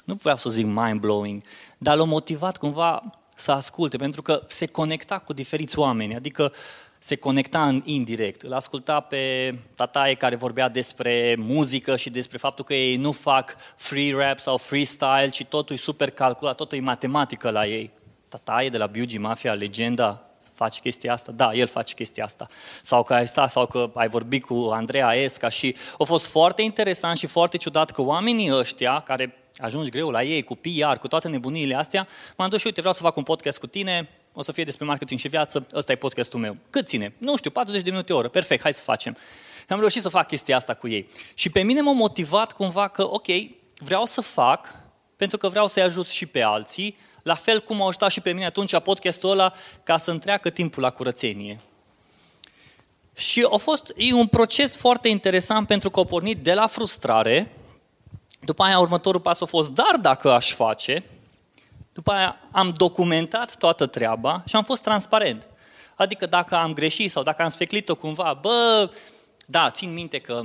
nu 0.06 0.14
vreau 0.22 0.36
să 0.36 0.50
zic 0.50 0.66
mind-blowing, 0.66 1.42
dar 1.78 1.98
l-a 1.98 2.04
motivat 2.04 2.58
cumva 2.58 3.04
să 3.36 3.52
asculte, 3.52 3.98
pentru 3.98 4.22
că 4.22 4.44
se 4.48 4.66
conecta 4.66 5.20
cu 5.20 5.34
diferiți 5.34 5.80
oameni. 5.80 6.16
Adică 6.16 6.54
se 7.00 7.16
conecta 7.16 7.68
în 7.68 7.82
indirect. 7.86 8.42
Îl 8.42 8.54
asculta 8.54 9.00
pe 9.00 9.56
tataie 9.76 10.14
care 10.14 10.36
vorbea 10.36 10.70
despre 10.70 11.36
muzică 11.40 11.96
și 11.96 12.10
despre 12.10 12.38
faptul 12.38 12.66
că 12.66 12.74
ei 12.74 12.96
nu 12.96 13.12
fac 13.12 13.56
free 13.76 14.16
rap 14.16 14.40
sau 14.40 14.58
freestyle, 14.58 15.30
ci 15.32 15.46
totul 15.46 15.76
e 15.76 15.80
super 15.80 16.10
calculat, 16.10 16.56
totul 16.56 16.78
e 16.78 16.82
matematică 16.82 17.50
la 17.50 17.68
ei. 17.68 17.92
Tataie 18.30 18.70
de 18.70 18.78
la 18.78 18.86
Biugi 18.86 19.18
Mafia, 19.18 19.54
legenda, 19.54 20.31
face 20.64 20.80
chestia 20.80 21.14
asta? 21.14 21.32
Da, 21.32 21.54
el 21.54 21.68
face 21.68 21.94
chestia 21.94 22.24
asta. 22.24 22.48
Sau 22.82 23.04
că 23.04 23.14
ai 23.14 23.28
stat, 23.28 23.50
sau 23.50 23.66
că 23.66 23.92
ai 23.94 24.08
vorbit 24.08 24.44
cu 24.44 24.70
Andreea 24.74 25.14
Esca 25.14 25.50
și 25.50 25.76
a 25.98 26.04
fost 26.04 26.28
foarte 26.28 26.62
interesant 26.62 27.18
și 27.18 27.28
foarte 27.28 27.58
ciudat 27.58 27.92
că 27.92 28.02
oamenii 28.02 28.52
ăștia, 28.54 29.00
care 29.00 29.36
ajungi 29.58 29.90
greu 29.90 30.10
la 30.10 30.24
ei 30.24 30.44
cu 30.44 30.56
PR, 30.56 30.98
cu 31.00 31.08
toate 31.08 31.28
nebunile 31.28 31.76
astea, 31.76 32.08
m-am 32.38 32.50
dus 32.50 32.60
și 32.60 32.66
uite, 32.66 32.80
vreau 32.80 32.94
să 32.94 33.02
fac 33.02 33.16
un 33.18 33.24
podcast 33.24 33.60
cu 33.60 33.68
tine, 33.68 34.10
o 34.34 34.42
să 34.42 34.52
fie 34.52 34.64
despre 34.64 34.86
marketing 34.86 35.20
și 35.20 35.28
viață, 35.28 35.68
ăsta 35.74 35.92
e 35.92 35.96
podcastul 35.96 36.40
meu. 36.40 36.58
Cât 36.70 36.88
ține? 36.88 37.14
Nu 37.18 37.38
știu, 37.38 37.50
40 37.50 37.82
de 37.82 37.90
minute 37.90 38.14
o 38.14 38.18
oră, 38.18 38.28
perfect, 38.28 38.62
hai 38.62 38.74
să 38.74 38.82
facem. 38.82 39.14
Și 39.60 39.68
am 39.68 39.80
reușit 39.80 40.02
să 40.02 40.10
fac 40.10 40.28
chestia 40.28 40.56
asta 40.56 40.74
cu 40.74 40.88
ei. 40.88 41.08
Și 41.34 41.50
pe 41.50 41.62
mine 41.62 41.82
m-a 41.82 41.94
motivat 41.94 42.52
cumva 42.52 42.88
că, 42.88 43.04
ok, 43.14 43.28
vreau 43.74 44.06
să 44.06 44.22
fac, 44.22 44.76
pentru 45.16 45.38
că 45.38 45.50
vreau 45.50 45.68
să-i 45.68 45.84
ajut 45.84 46.08
și 46.08 46.26
pe 46.26 46.42
alții, 46.42 46.98
la 47.24 47.36
fel 47.36 47.62
cum 47.62 47.78
m-a 47.78 47.88
ajutat 47.88 48.12
și 48.12 48.22
pe 48.22 48.32
mine 48.32 48.46
atunci 48.46 48.80
podcastul 48.80 49.30
ăla 49.30 49.54
ca 49.84 49.98
să 49.98 50.12
întreacă 50.12 50.50
timpul 50.50 50.84
la 50.84 50.90
curățenie. 50.90 51.60
Și 53.14 53.48
a 53.52 53.58
fost 53.58 53.94
e 53.96 54.14
un 54.14 54.28
proces 54.28 54.76
foarte 54.76 55.08
interesant 55.08 55.68
pentru 55.68 55.90
că 55.90 56.00
a 56.00 56.04
pornit 56.04 56.38
de 56.44 56.54
la 56.54 56.68
frustrare, 56.68 57.56
după 58.40 58.64
aia 58.64 58.80
următorul 58.80 59.22
pas 59.22 59.42
a 59.42 59.46
fost, 59.46 59.72
dar 59.72 59.96
dacă 60.02 60.32
aș 60.32 60.54
face, 60.54 61.04
după 61.94 62.12
aia 62.12 62.38
am 62.52 62.74
documentat 62.76 63.58
toată 63.58 63.86
treaba 63.86 64.44
și 64.48 64.56
am 64.56 64.64
fost 64.64 64.84
transparent. 64.84 65.48
Adică 65.96 66.26
dacă 66.26 66.56
am 66.56 66.74
greșit 66.74 67.12
sau 67.12 67.24
dacă 67.24 67.42
am 67.42 67.50
sfeclit-o 67.50 67.96
cumva, 67.96 68.40
bă, 68.42 68.90
da, 69.46 69.72
țin 69.72 69.94
minte 69.94 70.20
că 70.20 70.44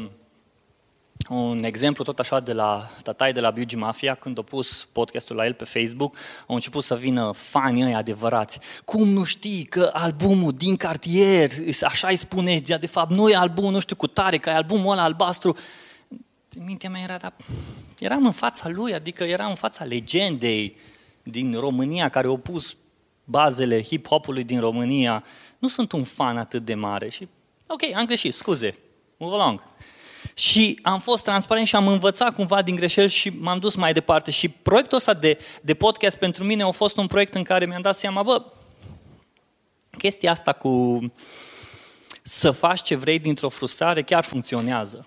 un 1.29 1.65
exemplu 1.65 2.05
tot 2.05 2.19
așa 2.19 2.41
de 2.41 2.53
la 2.53 2.91
tatai 3.03 3.33
de 3.33 3.41
la 3.41 3.51
Biugi 3.51 3.77
Mafia, 3.77 4.15
când 4.15 4.39
a 4.39 4.43
pus 4.43 4.89
podcastul 4.93 5.37
la 5.37 5.45
el 5.45 5.55
pe 5.55 5.65
Facebook, 5.65 6.17
au 6.47 6.55
început 6.55 6.85
să 6.85 6.97
vină 6.97 7.33
fanii 7.35 7.85
ăi 7.85 7.95
adevărați. 7.95 8.59
Cum 8.85 9.09
nu 9.09 9.25
știi 9.25 9.65
că 9.65 9.91
albumul 9.93 10.53
din 10.53 10.77
cartier, 10.77 11.51
așa 11.83 12.09
îi 12.09 12.17
spune, 12.17 12.59
de 12.59 12.87
fapt 12.87 13.11
nu 13.11 13.29
e 13.29 13.37
album, 13.37 13.71
nu 13.71 13.81
știu, 13.81 13.97
cu 13.97 14.07
tare, 14.07 14.39
că 14.39 14.51
e 14.51 14.53
albumul 14.53 14.93
ăla 14.93 15.03
albastru. 15.03 15.57
Mintea 16.65 16.91
mea 16.91 17.03
era, 17.03 17.17
dar 17.17 17.33
eram 17.99 18.27
în 18.27 18.33
fața 18.33 18.69
lui, 18.69 18.95
adică 18.95 19.25
eram 19.25 19.49
în 19.49 19.55
fața 19.55 19.85
legendei, 19.85 20.77
din 21.23 21.55
România 21.59 22.09
care 22.09 22.27
au 22.27 22.37
pus 22.37 22.77
bazele 23.25 23.83
hip-hopului 23.83 24.45
din 24.45 24.61
România, 24.61 25.25
nu 25.59 25.69
sunt 25.69 25.93
un 25.93 26.05
fan 26.05 26.37
atât 26.37 26.65
de 26.65 26.75
mare. 26.75 27.09
Și, 27.09 27.29
ok, 27.67 27.83
am 27.95 28.07
greșit, 28.07 28.35
scuze, 28.35 28.79
move 29.17 29.35
along. 29.35 29.63
Și 30.38 30.78
am 30.83 31.00
fost 31.00 31.25
transparent 31.25 31.66
și 31.66 31.76
am 31.76 31.88
învățat 31.88 32.35
cumva 32.35 32.62
din 32.62 32.75
greșeli 32.75 33.09
și 33.09 33.28
m-am 33.28 33.59
dus 33.59 33.75
mai 33.75 33.93
departe. 33.93 34.31
Și 34.31 34.49
proiectul 34.49 34.97
ăsta 34.97 35.14
de, 35.14 35.38
de 35.62 35.75
podcast 35.75 36.16
pentru 36.16 36.45
mine 36.45 36.62
a 36.62 36.71
fost 36.71 36.97
un 36.97 37.07
proiect 37.07 37.35
în 37.35 37.43
care 37.43 37.66
mi-am 37.66 37.83
dat 37.83 37.97
seama, 37.97 38.23
bă, 38.23 38.45
chestia 39.99 40.31
asta 40.31 40.52
cu 40.52 41.00
să 42.23 42.50
faci 42.50 42.83
ce 42.83 42.95
vrei 42.95 43.19
dintr-o 43.19 43.49
frustrare 43.49 44.02
chiar 44.02 44.25
funcționează. 44.25 45.07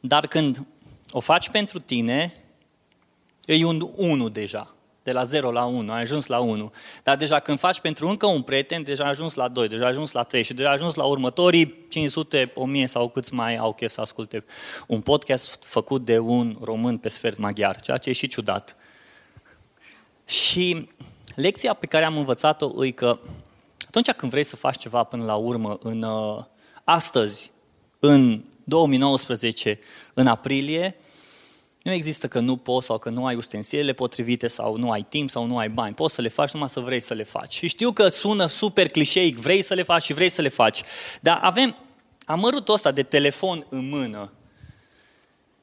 Dar 0.00 0.26
când 0.26 0.66
o 1.10 1.20
faci 1.20 1.48
pentru 1.48 1.78
tine, 1.78 2.32
e 3.44 3.64
un 3.64 3.90
1 3.96 4.28
deja 4.28 4.74
de 5.02 5.12
la 5.12 5.22
0 5.22 5.50
la 5.50 5.64
1, 5.64 5.92
ai 5.92 6.00
ajuns 6.00 6.26
la 6.26 6.38
1. 6.38 6.72
Dar 7.02 7.16
deja 7.16 7.40
când 7.40 7.58
faci 7.58 7.80
pentru 7.80 8.08
încă 8.08 8.26
un 8.26 8.42
prieten, 8.42 8.82
deja 8.82 9.04
ai 9.04 9.10
ajuns 9.10 9.34
la 9.34 9.48
2, 9.48 9.68
deja 9.68 9.84
ai 9.84 9.90
ajuns 9.90 10.12
la 10.12 10.22
3 10.22 10.42
și 10.42 10.54
deja 10.54 10.68
ai 10.68 10.74
ajuns 10.74 10.94
la 10.94 11.04
următorii 11.04 11.86
500, 11.88 12.52
1000 12.54 12.86
sau 12.86 13.08
câți 13.08 13.34
mai 13.34 13.56
au 13.56 13.72
chef 13.72 13.90
să 13.90 14.00
asculte 14.00 14.44
un 14.86 15.00
podcast 15.00 15.64
făcut 15.64 16.04
de 16.04 16.18
un 16.18 16.56
român 16.62 16.98
pe 16.98 17.08
sfert 17.08 17.38
maghiar, 17.38 17.80
ceea 17.80 17.96
ce 17.96 18.08
e 18.08 18.12
și 18.12 18.26
ciudat. 18.26 18.76
Și 20.24 20.88
lecția 21.34 21.74
pe 21.74 21.86
care 21.86 22.04
am 22.04 22.16
învățat-o 22.16 22.84
e 22.84 22.90
că 22.90 23.18
atunci 23.86 24.10
când 24.10 24.30
vrei 24.30 24.44
să 24.44 24.56
faci 24.56 24.78
ceva 24.78 25.04
până 25.04 25.24
la 25.24 25.34
urmă, 25.34 25.78
în 25.82 26.02
uh, 26.02 26.44
astăzi, 26.84 27.50
în 27.98 28.44
2019, 28.64 29.78
în 30.14 30.26
aprilie, 30.26 30.96
Nu 31.82 31.92
există 31.92 32.28
că 32.28 32.40
nu 32.40 32.56
poți 32.56 32.86
sau 32.86 32.98
că 32.98 33.10
nu 33.10 33.26
ai 33.26 33.34
ustensilele 33.34 33.92
potrivite 33.92 34.46
sau 34.48 34.76
nu 34.76 34.90
ai 34.90 35.06
timp 35.08 35.30
sau 35.30 35.44
nu 35.44 35.58
ai 35.58 35.68
bani. 35.68 35.94
Poți 35.94 36.14
să 36.14 36.20
le 36.20 36.28
faci 36.28 36.50
numai 36.50 36.68
să 36.68 36.80
vrei 36.80 37.00
să 37.00 37.14
le 37.14 37.22
faci. 37.22 37.54
Și 37.54 37.68
știu 37.68 37.92
că 37.92 38.08
sună 38.08 38.46
super 38.46 38.86
clișeic, 38.86 39.36
vrei 39.36 39.62
să 39.62 39.74
le 39.74 39.82
faci 39.82 40.02
și 40.02 40.12
vrei 40.12 40.28
să 40.28 40.42
le 40.42 40.48
faci. 40.48 40.82
Dar 41.20 41.38
avem 41.42 41.76
amărutul 42.24 42.74
ăsta 42.74 42.90
de 42.90 43.02
telefon 43.02 43.66
în 43.68 43.88
mână. 43.88 44.32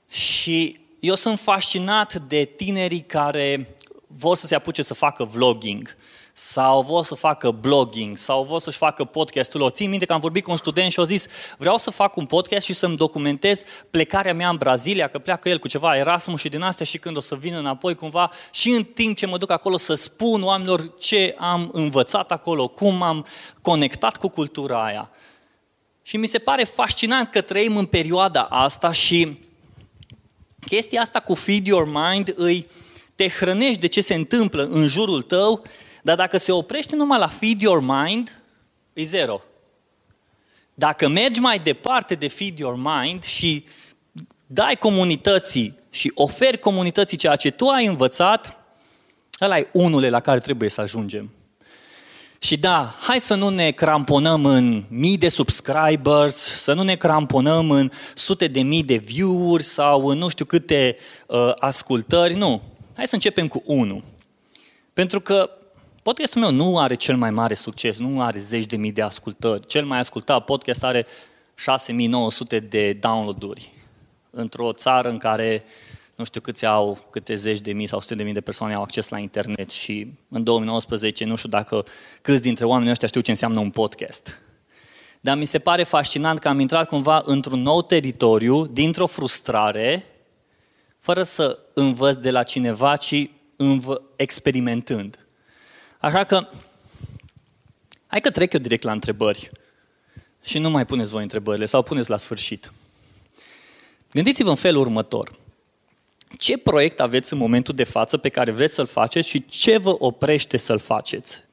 Și 0.10 0.80
eu 1.00 1.16
sunt 1.16 1.40
fascinat 1.40 2.16
de 2.16 2.44
tinerii 2.44 3.02
care 3.02 3.76
vor 4.08 4.38
să 4.38 4.48
se 4.48 4.56
apuce 4.56 4.82
să 4.82 4.94
facă 4.94 5.24
vlogging 5.24 5.96
sau 6.39 6.82
vor 6.82 7.03
să 7.03 7.15
facă 7.15 7.51
blogging, 7.51 8.17
sau 8.17 8.44
vor 8.44 8.60
să-și 8.60 8.77
facă 8.77 9.03
podcastul 9.03 9.60
lor. 9.60 9.72
Țin 9.72 9.89
minte 9.89 10.06
că 10.06 10.13
am 10.13 10.20
vorbit 10.20 10.44
cu 10.44 10.51
un 10.51 10.58
student 10.58 10.91
și 10.91 11.00
a 11.00 11.03
zis, 11.03 11.25
vreau 11.58 11.77
să 11.77 11.91
fac 11.91 12.15
un 12.15 12.25
podcast 12.25 12.65
și 12.65 12.74
să-mi 12.74 12.96
documentez 12.96 13.63
plecarea 13.89 14.34
mea 14.34 14.50
în 14.50 14.56
Brazilia, 14.56 15.08
că 15.08 15.20
pleacă 15.20 15.50
el 15.50 15.60
cu 15.60 15.67
ceva 15.67 15.98
Erasmus 15.98 16.39
și 16.39 16.50
din 16.50 16.62
astea 16.62 16.86
și 16.86 16.98
când 16.98 17.17
o 17.17 17.20
să 17.20 17.36
vină 17.36 17.58
înapoi 17.58 17.96
cumva 17.96 18.32
și 18.51 18.70
în 18.70 18.84
timp 18.84 19.17
ce 19.17 19.25
mă 19.25 19.38
duc 19.38 19.51
acolo 19.51 19.77
să 19.77 19.94
spun 19.94 20.44
oamenilor 20.44 20.98
ce 20.98 21.36
am 21.38 21.70
învățat 21.74 22.32
acolo, 22.32 22.67
cum 22.67 23.01
am 23.01 23.25
conectat 23.62 24.17
cu 24.17 24.27
cultura 24.27 24.86
aia. 24.86 25.12
Și 26.01 26.17
mi 26.17 26.27
se 26.27 26.39
pare 26.39 26.63
fascinant 26.63 27.29
că 27.32 27.41
trăim 27.41 27.77
în 27.77 27.86
perioada 27.86 28.44
asta 28.50 28.91
și 28.91 29.39
chestia 30.67 31.01
asta 31.01 31.20
cu 31.20 31.34
feed 31.34 31.67
your 31.67 31.88
mind 31.88 32.34
îi 32.36 32.67
te 33.15 33.29
hrănești 33.29 33.79
de 33.79 33.88
ce 33.88 34.01
se 34.01 34.13
întâmplă 34.13 34.63
în 34.63 34.88
jurul 34.88 35.22
tău 35.22 35.63
dar 36.08 36.16
dacă 36.16 36.38
se 36.38 36.52
oprește 36.52 36.96
numai 36.96 37.20
la 37.20 37.28
feed 37.28 37.62
your 37.62 37.82
mind, 37.82 38.42
e 38.94 39.04
zero. 39.04 39.42
Dacă 40.74 41.08
mergi 41.08 41.40
mai 41.40 41.60
departe 41.60 42.16
de 42.16 42.28
feed 42.28 42.60
your 42.60 42.76
mind 42.76 43.24
și 43.24 43.66
dai 44.46 44.76
comunității 44.76 45.78
și 45.90 46.12
oferi 46.16 46.60
comunității 46.60 47.18
ceea 47.18 47.36
ce 47.36 47.50
tu 47.50 47.68
ai 47.68 47.86
învățat, 47.86 48.58
ăla 49.42 49.58
e 49.58 49.70
unul 49.74 50.10
la 50.10 50.20
care 50.20 50.40
trebuie 50.40 50.70
să 50.70 50.82
ajungem. 50.82 51.32
Și 52.40 52.58
da, 52.58 52.96
hai 53.00 53.20
să 53.20 53.36
nu 53.36 53.50
ne 53.50 53.72
cramponăm 53.72 54.46
în 54.46 54.84
mii 54.90 55.18
de 55.18 55.30
subscribers, 55.30 56.36
să 56.36 56.74
nu 56.74 56.84
ne 56.84 56.96
cramponăm 56.96 57.72
în 57.72 57.92
sute 58.16 58.48
de 58.48 58.62
mii 58.62 58.84
de 58.84 58.96
view-uri 58.96 59.64
sau 59.64 60.06
în 60.08 60.18
nu 60.18 60.30
știu 60.30 60.46
câte 60.46 60.98
uh, 61.28 61.52
ascultări, 61.56 62.34
nu. 62.34 62.62
Hai 62.96 63.08
să 63.08 63.14
începem 63.16 63.48
cu 63.48 63.64
unul. 63.66 64.04
Pentru 64.94 65.22
că 65.22 65.57
Podcastul 66.08 66.42
meu 66.42 66.52
nu 66.52 66.80
are 66.80 66.96
cel 66.96 67.18
mai 67.18 67.32
mare 67.32 67.54
succes, 67.54 67.98
nu 67.98 68.22
are 68.22 68.40
zeci 68.40 68.66
de 68.66 68.76
mii 68.76 68.92
de 68.92 69.02
ascultări. 69.02 69.66
Cel 69.66 69.86
mai 69.86 70.00
ascultat 70.00 70.46
podcast 70.46 70.84
are 70.84 71.06
6900 71.56 72.60
de 72.60 72.94
downloaduri 72.94 73.72
într-o 74.30 74.74
țară 74.74 75.10
în 75.10 75.18
care 75.18 75.64
nu 76.16 76.24
știu 76.24 76.42
câți 76.42 76.66
au, 76.66 77.08
câte 77.10 77.36
zeci 77.36 77.60
de 77.60 77.74
mii 77.74 77.88
sau 77.88 78.00
sute 78.00 78.16
de 78.16 78.24
mii 78.24 78.34
de 78.34 78.42
persoane 78.42 78.74
au 78.74 78.82
acces 78.82 79.10
la 79.10 79.18
internet 79.18 79.70
și 79.70 80.14
în 80.30 80.44
2019 80.44 81.26
nu 81.26 81.36
știu 81.36 81.50
dacă 81.50 81.86
câți 82.22 82.42
dintre 82.42 82.66
oamenii 82.66 82.92
ăștia 82.92 83.08
știu 83.08 83.22
ce 83.22 83.32
înseamnă 83.32 83.60
un 83.60 83.70
podcast. 83.70 84.40
Dar 85.20 85.38
mi 85.38 85.46
se 85.46 85.60
pare 85.60 85.84
fascinant 85.84 86.40
că 86.40 86.48
am 86.48 86.60
intrat 86.60 86.88
cumva 86.88 87.22
într-un 87.26 87.62
nou 87.62 87.82
teritoriu, 87.82 88.66
dintr-o 88.66 89.08
frustrare, 89.08 90.06
fără 91.00 91.24
să 91.24 91.60
învăț 91.74 92.16
de 92.16 92.32
la 92.32 92.44
cineva, 92.44 92.96
ci 92.96 93.30
învă- 93.56 94.02
experimentând. 94.16 95.26
Așa 96.08 96.24
că, 96.24 96.48
hai 98.08 98.22
că 98.22 98.32
trec 98.32 98.54
eu 98.54 98.60
direct 98.60 98.84
la 98.84 98.92
întrebări. 98.92 99.52
Și 100.42 100.60
nu 100.60 100.70
mai 100.70 100.86
puneți 100.86 101.10
voi 101.10 101.22
întrebările 101.22 101.66
sau 101.66 101.84
puneți 101.84 102.10
la 102.10 102.18
sfârșit. 102.18 102.72
Gândiți-vă 104.12 104.50
în 104.50 104.56
felul 104.56 104.82
următor. 104.82 105.40
Ce 106.38 106.58
proiect 106.58 107.00
aveți 107.00 107.34
în 107.34 107.40
momentul 107.40 107.76
de 107.76 107.84
față 107.84 108.18
pe 108.18 108.30
care 108.30 108.52
vreți 108.52 108.74
să-l 108.74 108.86
faceți 108.86 109.28
și 109.28 109.46
ce 109.46 109.78
vă 109.78 109.96
oprește 110.00 110.58
să-l 110.58 110.80
faceți? 110.80 111.44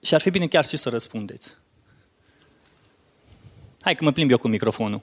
Și 0.00 0.14
ar 0.14 0.20
fi 0.20 0.30
bine 0.30 0.46
chiar 0.46 0.64
și 0.64 0.76
să 0.76 0.88
răspundeți. 0.88 1.56
Hai 3.80 3.94
că 3.94 4.04
mă 4.04 4.12
plimb 4.12 4.30
eu 4.30 4.38
cu 4.38 4.48
microfonul. 4.48 5.02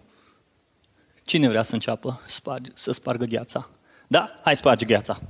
Cine 1.24 1.48
vrea 1.48 1.64
să 1.64 1.74
înceapă 1.74 2.22
să 2.74 2.92
spargă 2.92 3.26
gheața? 3.26 3.70
Da? 4.08 4.34
Hai 4.44 4.56
sparge 4.56 4.86
gheața 4.86 5.22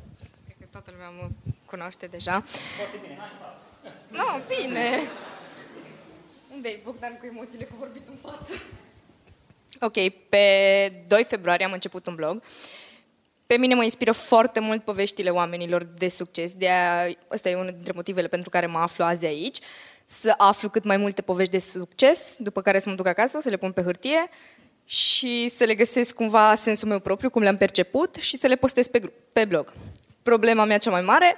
toată 0.82 0.91
lumea 0.91 1.10
mă 1.10 1.29
cunoaște 1.65 2.05
deja. 2.05 2.44
Foarte 2.75 2.98
bine, 3.01 3.17
hai 3.20 3.29
Nu, 4.08 4.17
no, 4.17 4.44
bine. 4.48 5.00
Unde-i 6.53 6.79
Bogdan 6.84 7.17
cu 7.20 7.25
emoțiile 7.25 7.63
cu 7.63 7.75
vorbit 7.79 8.08
în 8.08 8.15
față? 8.15 8.53
Ok, 9.79 10.10
pe 10.29 11.05
2 11.08 11.24
februarie 11.24 11.65
am 11.65 11.72
început 11.72 12.08
un 12.08 12.15
blog. 12.15 12.44
Pe 13.48 13.58
mine 13.58 13.75
mă 13.75 13.84
inspiră 13.84 14.12
foarte 14.12 14.60
mult 14.60 14.84
poveștile 14.84 15.29
oamenilor 15.29 15.84
de 15.84 16.08
succes. 16.08 16.53
De 16.53 16.70
aia, 16.70 17.15
ăsta 17.32 17.50
e 17.50 17.55
unul 17.55 17.72
dintre 17.72 17.94
motivele 17.96 18.27
pentru 18.27 18.50
care 18.50 18.65
mă 18.65 18.77
aflu 18.77 19.03
azi 19.03 19.25
aici. 19.25 19.58
Să 20.05 20.34
aflu 20.38 20.70
cât 20.70 20.84
mai 20.84 20.98
multe 20.98 21.22
povești 21.22 21.51
de 21.51 21.60
succes, 21.60 22.36
după 22.39 22.62
care 22.62 22.79
să 22.79 22.89
mă 22.89 22.96
duc 22.96 23.08
acasă, 23.08 23.39
să 23.41 23.50
le 23.50 23.58
pun 23.58 23.72
pe 23.72 23.82
hârtie 23.82 24.29
și 24.86 25.48
să 25.48 25.63
le 25.63 25.75
găsesc 25.75 26.15
cumva 26.15 26.55
sensul 26.55 26.88
meu 26.88 27.00
propriu, 27.00 27.29
cum 27.29 27.41
le-am 27.41 27.58
perceput 27.58 28.15
și 28.15 28.38
să 28.38 28.48
le 28.48 28.55
postez 28.55 28.88
pe, 28.88 29.12
pe 29.34 29.46
blog 29.46 29.74
problema 30.29 30.65
mea 30.65 30.77
cea 30.77 30.91
mai 30.91 31.01
mare 31.01 31.36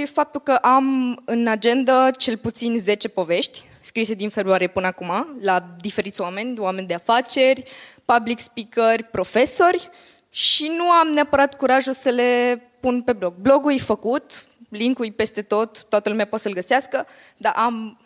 e 0.00 0.04
faptul 0.04 0.40
că 0.40 0.52
am 0.52 1.18
în 1.24 1.46
agenda 1.46 2.10
cel 2.10 2.36
puțin 2.36 2.78
10 2.78 3.08
povești 3.08 3.64
scrise 3.80 4.14
din 4.14 4.28
februarie 4.28 4.66
până 4.66 4.86
acum 4.86 5.38
la 5.40 5.76
diferiți 5.80 6.20
oameni, 6.20 6.58
oameni 6.58 6.86
de 6.86 6.94
afaceri, 6.94 7.62
public 8.04 8.38
speaker, 8.38 9.02
profesori 9.02 9.88
și 10.30 10.72
nu 10.76 10.90
am 10.90 11.08
neapărat 11.08 11.56
curajul 11.56 11.92
să 11.92 12.08
le 12.08 12.62
pun 12.80 13.02
pe 13.02 13.12
blog. 13.12 13.34
Blogul 13.34 13.72
e 13.72 13.76
făcut, 13.76 14.46
linkul 14.68 15.06
e 15.06 15.10
peste 15.10 15.42
tot, 15.42 15.84
toată 15.84 16.08
lumea 16.08 16.26
poate 16.26 16.44
să-l 16.44 16.54
găsească, 16.54 17.06
dar 17.36 17.52
am, 17.56 18.00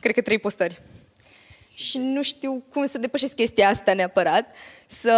cred 0.00 0.14
că, 0.14 0.20
trei 0.20 0.38
postări. 0.38 0.82
Și 1.74 1.98
nu 1.98 2.22
știu 2.22 2.64
cum 2.72 2.86
să 2.86 2.98
depășesc 2.98 3.34
chestia 3.34 3.68
asta 3.68 3.94
neapărat, 3.94 4.54
să 4.86 5.16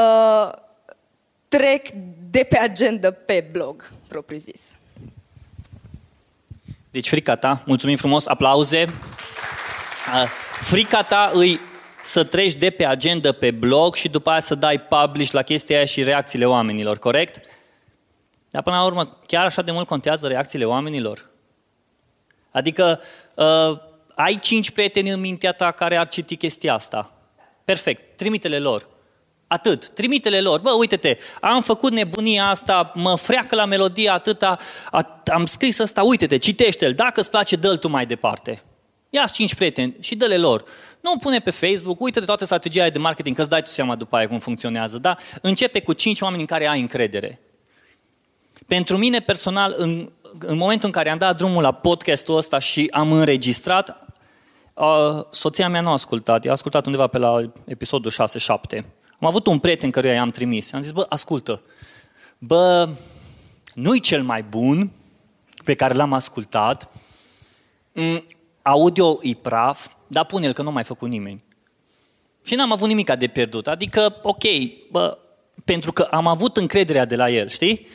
trec 1.48 1.86
de 2.32 2.46
pe 2.48 2.58
agenda 2.58 3.10
pe 3.10 3.48
blog, 3.50 3.90
propriu 4.08 4.38
zis. 4.38 4.76
Deci 6.90 7.08
frica 7.08 7.36
ta, 7.36 7.62
mulțumim 7.66 7.96
frumos, 7.96 8.26
aplauze. 8.26 8.84
Frica 10.62 11.02
ta 11.02 11.30
îi 11.34 11.60
să 12.02 12.24
treci 12.24 12.54
de 12.54 12.70
pe 12.70 12.86
agenda 12.86 13.32
pe 13.32 13.50
blog 13.50 13.94
și 13.94 14.08
după 14.08 14.30
aia 14.30 14.40
să 14.40 14.54
dai 14.54 14.80
publish 14.80 15.30
la 15.30 15.42
chestia 15.42 15.76
aia 15.76 15.84
și 15.84 16.02
reacțiile 16.02 16.44
oamenilor, 16.44 16.98
corect? 16.98 17.40
Dar 18.50 18.62
până 18.62 18.76
la 18.76 18.84
urmă, 18.84 19.18
chiar 19.26 19.44
așa 19.44 19.62
de 19.62 19.70
mult 19.70 19.86
contează 19.86 20.26
reacțiile 20.26 20.64
oamenilor? 20.64 21.30
Adică, 22.50 23.00
uh, 23.34 23.78
ai 24.14 24.38
cinci 24.38 24.70
prieteni 24.70 25.10
în 25.10 25.20
mintea 25.20 25.52
ta 25.52 25.70
care 25.70 25.96
ar 25.96 26.08
citi 26.08 26.36
chestia 26.36 26.74
asta. 26.74 27.12
Perfect, 27.64 28.16
trimite-le 28.16 28.58
lor. 28.58 28.86
Atât. 29.52 29.88
Trimitele 29.88 30.40
lor. 30.40 30.60
Bă, 30.60 30.70
uite-te, 30.70 31.16
am 31.40 31.62
făcut 31.62 31.92
nebunia 31.92 32.48
asta, 32.48 32.92
mă 32.94 33.16
freacă 33.16 33.54
la 33.54 33.64
melodie 33.64 34.10
atâta, 34.10 34.58
am 35.32 35.46
scris 35.46 35.78
asta, 35.78 36.02
uite-te, 36.02 36.38
citește-l. 36.38 36.94
Dacă 36.94 37.20
îți 37.20 37.30
place, 37.30 37.56
dă-l 37.56 37.76
tu 37.76 37.88
mai 37.88 38.06
departe. 38.06 38.62
ia 39.10 39.24
cinci 39.24 39.54
prieteni 39.54 39.96
și 40.00 40.14
dă-le 40.14 40.36
lor. 40.36 40.64
Nu 41.00 41.16
pune 41.16 41.38
pe 41.38 41.50
Facebook, 41.50 42.00
uite-te 42.00 42.24
toată 42.24 42.44
strategia 42.44 42.88
de 42.88 42.98
marketing, 42.98 43.34
că 43.36 43.40
îți 43.40 43.50
dai 43.50 43.62
tu 43.62 43.70
seama 43.70 43.94
după 43.94 44.16
aia 44.16 44.28
cum 44.28 44.38
funcționează. 44.38 44.98
Da? 44.98 45.16
Începe 45.42 45.80
cu 45.80 45.92
cinci 45.92 46.20
oameni 46.20 46.40
în 46.40 46.46
care 46.46 46.68
ai 46.68 46.80
încredere. 46.80 47.40
Pentru 48.66 48.96
mine 48.96 49.18
personal, 49.18 49.74
în, 49.76 50.10
în 50.38 50.56
momentul 50.56 50.86
în 50.86 50.92
care 50.92 51.10
am 51.10 51.18
dat 51.18 51.36
drumul 51.36 51.62
la 51.62 51.72
podcastul 51.72 52.36
ăsta 52.36 52.58
și 52.58 52.88
am 52.90 53.12
înregistrat, 53.12 54.06
uh, 54.74 55.24
soția 55.30 55.68
mea 55.68 55.80
nu 55.80 55.88
a 55.88 55.92
ascultat, 55.92 56.46
a 56.46 56.50
ascultat 56.50 56.86
undeva 56.86 57.06
pe 57.06 57.18
la 57.18 57.52
episodul 57.64 58.12
6-7. 58.76 58.84
Am 59.22 59.28
avut 59.28 59.46
un 59.46 59.58
prieten 59.58 59.90
căruia 59.90 60.12
i-am 60.12 60.30
trimis. 60.30 60.72
Am 60.72 60.80
zis, 60.80 60.90
bă, 60.90 61.06
ascultă, 61.08 61.62
bă, 62.38 62.88
nu-i 63.74 64.00
cel 64.00 64.22
mai 64.22 64.42
bun 64.42 64.90
pe 65.64 65.74
care 65.74 65.94
l-am 65.94 66.12
ascultat, 66.12 66.92
mm, 67.92 68.26
audio 68.62 69.18
e 69.22 69.34
praf, 69.34 69.92
dar 70.06 70.24
pune-l 70.24 70.52
că 70.52 70.62
nu 70.62 70.70
mai 70.70 70.84
făcut 70.84 71.08
nimeni. 71.08 71.44
Și 72.44 72.54
n-am 72.54 72.72
avut 72.72 72.88
nimic 72.88 73.12
de 73.12 73.26
pierdut. 73.26 73.68
Adică, 73.68 74.20
ok, 74.22 74.42
bă, 74.90 75.18
pentru 75.64 75.92
că 75.92 76.02
am 76.02 76.26
avut 76.26 76.56
încrederea 76.56 77.04
de 77.04 77.16
la 77.16 77.30
el, 77.30 77.48
știi? 77.48 77.86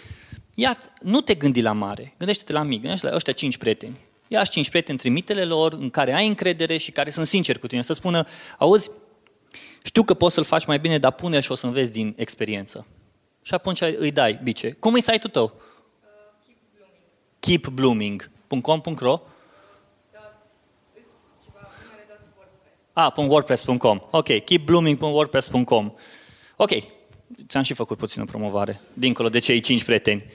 Ia, 0.54 0.78
nu 1.02 1.22
te 1.22 1.34
gândi 1.34 1.62
la 1.62 1.72
mare, 1.72 2.14
gândește-te 2.18 2.52
la 2.52 2.64
mic, 2.64 2.82
gândește 2.82 3.08
la 3.08 3.16
ăștia 3.16 3.34
cinci 3.34 3.58
prieteni. 3.58 3.98
Ia 4.28 4.44
cinci 4.44 4.70
prieteni, 4.70 4.98
trimitele 4.98 5.44
lor 5.44 5.74
în 5.74 5.90
care 5.90 6.14
ai 6.14 6.28
încredere 6.28 6.78
și 6.78 6.92
care 6.92 7.10
sunt 7.10 7.28
sinceri 7.28 7.60
cu 7.60 7.68
tine. 7.68 7.82
Să 7.82 7.94
spună, 7.94 8.28
auzi, 8.58 8.90
știu 9.84 10.04
că 10.04 10.14
poți 10.14 10.34
să-l 10.34 10.44
faci 10.44 10.66
mai 10.66 10.80
bine, 10.80 10.98
dar 10.98 11.12
pune-l 11.12 11.42
și 11.42 11.52
o 11.52 11.56
să 11.56 11.66
înveți 11.66 11.92
din 11.92 12.14
experiență. 12.18 12.86
Și 13.42 13.54
atunci 13.54 13.82
îi 13.82 14.12
dai 14.12 14.40
bice. 14.44 14.72
Cum 14.72 14.96
e 14.96 15.00
site-ul 15.00 15.32
tău? 15.32 15.54
Uh, 15.54 15.60
keepblooming.com.ro 17.40 19.22
Ah, 23.00 23.12
.wordpress.com. 23.16 24.00
Ok, 24.10 24.44
keepblooming.wordpress.com. 24.46 25.94
Ok, 26.56 26.72
ți-am 27.48 27.64
și 27.64 27.74
făcut 27.74 27.98
puțină 27.98 28.26
promovare, 28.26 28.82
dincolo 28.94 29.30
de 29.30 29.40
cei 29.40 29.60
cinci 29.60 29.84
prieteni. 29.84 30.26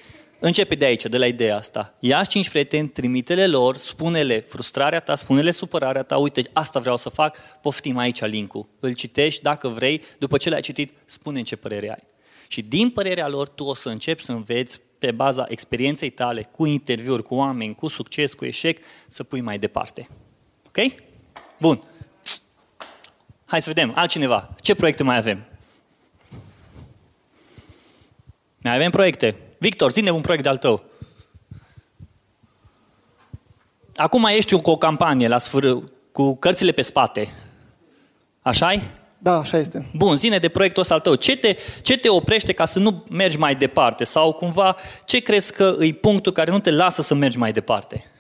Începe 0.45 0.75
de 0.75 0.85
aici, 0.85 1.07
de 1.07 1.19
la 1.19 1.27
ideea 1.27 1.57
asta. 1.57 1.95
Ia 2.01 2.25
cinci 2.25 2.49
prieteni, 2.49 2.89
trimite-le 2.89 3.47
lor, 3.47 3.77
spune-le 3.77 4.41
frustrarea 4.41 5.01
ta, 5.01 5.15
spune-le 5.15 5.51
supărarea 5.51 6.03
ta, 6.03 6.17
uite, 6.17 6.43
asta 6.53 6.81
vreau 6.81 6.97
să 6.97 7.09
fac, 7.09 7.37
poftim 7.61 7.97
aici 7.97 8.25
link-ul. 8.25 8.67
Îl 8.81 8.93
citești, 8.93 9.43
dacă 9.43 9.69
vrei, 9.69 10.03
după 10.19 10.37
ce 10.37 10.51
l-ai 10.51 10.61
citit, 10.61 10.93
spune 11.05 11.39
în 11.39 11.45
ce 11.45 11.57
părere 11.57 11.91
ai. 11.91 12.03
Și 12.49 12.61
din 12.61 12.91
părerea 12.91 13.29
lor, 13.29 13.49
tu 13.49 13.65
o 13.65 13.75
să 13.75 13.89
începi 13.89 14.25
să 14.25 14.33
înveți 14.33 14.81
pe 14.99 15.11
baza 15.11 15.47
experienței 15.49 16.11
tale, 16.11 16.43
cu 16.43 16.67
interviuri, 16.67 17.23
cu 17.23 17.35
oameni, 17.35 17.75
cu 17.75 17.89
succes, 17.89 18.33
cu 18.35 18.45
eșec, 18.45 18.79
să 19.09 19.23
pui 19.23 19.41
mai 19.41 19.59
departe. 19.59 20.09
Ok? 20.67 20.93
Bun. 21.59 21.83
Hai 23.45 23.63
să 23.63 23.69
vedem, 23.69 23.93
altcineva. 23.95 24.55
Ce 24.61 24.75
proiecte 24.75 25.03
mai 25.03 25.17
avem? 25.17 25.45
Mai 28.59 28.75
avem 28.75 28.91
proiecte. 28.91 29.37
Victor, 29.63 29.93
zine 29.93 30.11
un 30.11 30.21
proiect 30.21 30.43
de-al 30.43 30.57
tău. 30.57 30.85
Acum 33.97 34.25
ești 34.25 34.61
cu 34.61 34.71
o 34.71 34.77
campanie 34.77 35.29
la 35.29 35.39
sfâr, 35.39 35.83
cu 36.13 36.37
cărțile 36.37 36.73
pe 36.73 36.83
spate. 36.83 37.29
așa 38.41 38.75
-i? 38.75 38.81
Da, 39.19 39.39
așa 39.39 39.59
este. 39.59 39.91
Bun, 39.95 40.17
zine 40.17 40.39
de 40.39 40.49
proiectul 40.49 40.83
ăsta 40.83 40.95
al 40.95 41.01
tău. 41.01 41.15
Ce 41.15 41.37
te, 41.37 41.57
ce 41.83 41.99
te 41.99 42.09
oprește 42.09 42.53
ca 42.53 42.65
să 42.65 42.79
nu 42.79 43.05
mergi 43.11 43.39
mai 43.39 43.55
departe? 43.55 44.05
Sau 44.05 44.33
cumva, 44.33 44.77
ce 45.05 45.19
crezi 45.19 45.53
că 45.53 45.77
e 45.81 45.93
punctul 45.93 46.33
care 46.33 46.51
nu 46.51 46.61
te 46.61 46.71
lasă 46.71 47.03
să 47.03 47.15
mergi 47.15 47.39
mai 47.39 47.53
departe? 47.53 48.11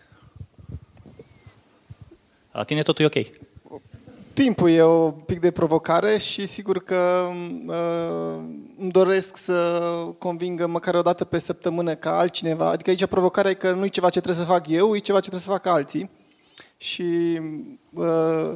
La 2.52 2.62
tine 2.62 2.82
totul 2.82 3.04
e 3.04 3.06
ok. 3.06 3.26
Timpul 4.34 4.70
e 4.70 4.82
o 4.82 5.10
pic 5.10 5.40
de 5.40 5.50
provocare 5.50 6.18
și 6.18 6.46
sigur 6.46 6.84
că 6.84 7.28
uh, 7.66 8.44
îmi 8.78 8.90
doresc 8.90 9.36
să 9.36 9.78
convingă 10.18 10.66
măcar 10.66 10.94
o 10.94 11.00
dată 11.00 11.24
pe 11.24 11.38
săptămână 11.38 11.94
ca 11.94 12.18
altcineva. 12.18 12.68
Adică 12.68 12.90
aici 12.90 13.06
provocarea 13.06 13.50
e 13.50 13.54
că 13.54 13.72
nu 13.72 13.84
e 13.84 13.88
ceva 13.88 14.10
ce 14.10 14.20
trebuie 14.20 14.44
să 14.44 14.50
fac 14.50 14.68
eu, 14.68 14.96
e 14.96 14.98
ceva 14.98 15.20
ce 15.20 15.28
trebuie 15.28 15.42
să 15.42 15.50
facă 15.50 15.68
alții. 15.68 16.10
Și 16.76 17.40
uh, 17.90 18.52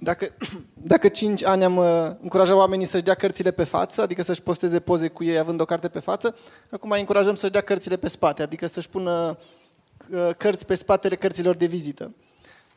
dacă, 0.00 0.28
dacă 0.92 1.08
5 1.08 1.44
ani 1.44 1.64
am 1.64 1.76
uh, 1.76 2.10
încurajat 2.22 2.56
oamenii 2.56 2.86
să-și 2.86 3.04
dea 3.04 3.14
cărțile 3.14 3.50
pe 3.50 3.64
față, 3.64 4.02
adică 4.02 4.22
să-și 4.22 4.42
posteze 4.42 4.80
poze 4.80 5.08
cu 5.08 5.24
ei 5.24 5.38
având 5.38 5.60
o 5.60 5.64
carte 5.64 5.88
pe 5.88 5.98
față, 5.98 6.36
acum 6.70 6.90
îi 6.90 7.00
încurajăm 7.00 7.34
să-și 7.34 7.52
dea 7.52 7.60
cărțile 7.60 7.96
pe 7.96 8.08
spate, 8.08 8.42
adică 8.42 8.66
să-și 8.66 8.88
pună 8.88 9.38
uh, 10.10 10.30
cărți 10.36 10.66
pe 10.66 10.74
spatele 10.74 11.14
cărților 11.14 11.54
de 11.54 11.66
vizită. 11.66 12.14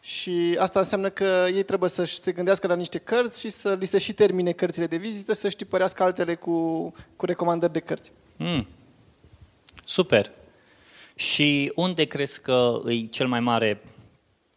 Și 0.01 0.55
asta 0.59 0.79
înseamnă 0.79 1.09
că 1.09 1.45
ei 1.53 1.63
trebuie 1.63 1.89
să 1.89 2.03
se 2.03 2.31
gândească 2.31 2.67
la 2.67 2.75
niște 2.75 2.97
cărți 2.97 3.39
și 3.39 3.49
să 3.49 3.73
li 3.79 3.85
se 3.85 3.97
și 3.97 4.13
termine 4.13 4.51
cărțile 4.51 4.85
de 4.87 4.97
vizită, 4.97 5.33
să-și 5.33 5.55
tipărească 5.55 6.03
altele 6.03 6.35
cu, 6.35 6.81
cu 7.15 7.25
recomandări 7.25 7.71
de 7.71 7.79
cărți. 7.79 8.11
Mm. 8.37 8.67
Super. 9.83 10.31
Și 11.15 11.71
unde 11.75 12.05
crezi 12.05 12.41
că 12.41 12.81
e 12.85 13.05
cel 13.05 13.27
mai 13.27 13.39
mare 13.39 13.81